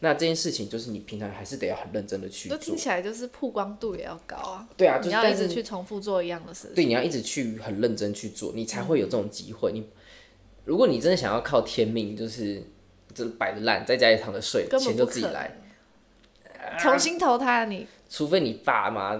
[0.01, 4.67] 那这件事情就是你平常还是得要很认真的去做，听起来就是曝光度也要高啊。
[4.75, 6.75] 对啊，就是、你要一直去重复做一样的事情。
[6.75, 9.71] 对，你要一直去很认真去做，你才会有这种机会。
[9.71, 9.87] 嗯、你
[10.65, 12.61] 如果你真的想要靠天命，就是
[13.13, 15.57] 就是摆着烂，在家里躺着睡，钱就自己来，
[16.79, 17.87] 重新投胎你。
[18.09, 19.11] 除非你爸妈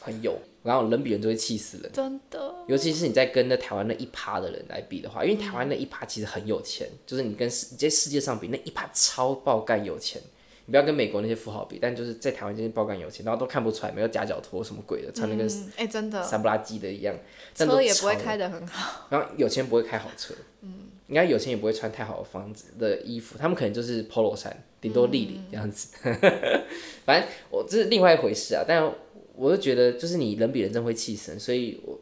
[0.00, 0.38] 很有。
[0.68, 2.54] 然后人比人就会气死人，真的。
[2.66, 10.20] 尤其是你在跟那台湾那一趴的人来比的话，因为台湾那一趴其实很有钱，嗯、就是你跟世在世界上比那一趴超爆干有钱。
[10.66, 15.48] 你不要跟美国那些富豪比，但就是在台湾这些爆干有钱，然后都看不出来，没有夹脚拖什么鬼的，穿的跟
[15.78, 17.16] 哎真的三不拉几的一样，
[17.54, 19.06] 车也不会开的很好。
[19.08, 25.88] 然后有钱不会开好车，嗯，应该有钱也不会穿太好的房子的衣服，他们可能就是 Polo 衫，顶多立领这样子。
[26.02, 26.14] 嗯、
[27.06, 28.92] 反正我这是另外一回事啊，但。
[29.38, 31.96] 我就觉得，就是你人比人真会气死，所以我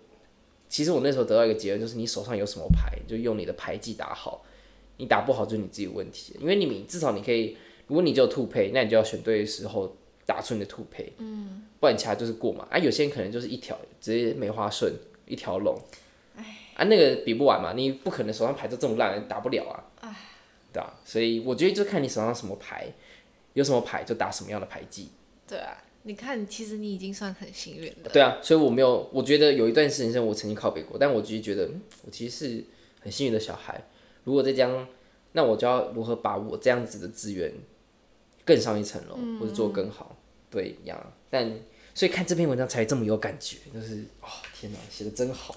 [0.68, 4.42] 其实我那时候得到一个结论，就是你手上有什么牌，就用你的牌技打好，
[4.96, 7.56] 你打不好就是你自己问题，因为你至少你可以，
[7.86, 12.66] 如果你就兔配，那你就要选对的时候打出你的兔配，嗯，不然其他就是过嘛。
[12.70, 14.92] 啊，有些人可能就是一条直接梅花顺
[15.26, 15.78] 一条龙，
[16.74, 20.16] 啊那个比不完嘛，你不可能手上牌都这么烂，打不了啊，哎，
[20.72, 22.92] 对啊，所以我觉得就看你手上什么牌，
[23.52, 25.10] 有什么牌就打什么样的牌技，
[25.46, 25.82] 对啊。
[26.06, 28.10] 你看，其实你已经算很幸运了。
[28.12, 31.68] 对啊，所以我没有，我觉得有一段时间我曾经靠北过，但我其实觉得，
[32.04, 32.64] 我其实是
[33.00, 33.84] 很幸运的小孩。
[34.22, 34.86] 如果再这样，
[35.32, 37.52] 那我就要如何把我这样子的资源
[38.44, 40.16] 更上一层楼，嗯、或者做更好，
[40.48, 41.12] 对一样。
[41.28, 41.52] 但
[41.92, 45.56] 所以看这篇文章才这么有感觉，就是哦，天哪，写的真好。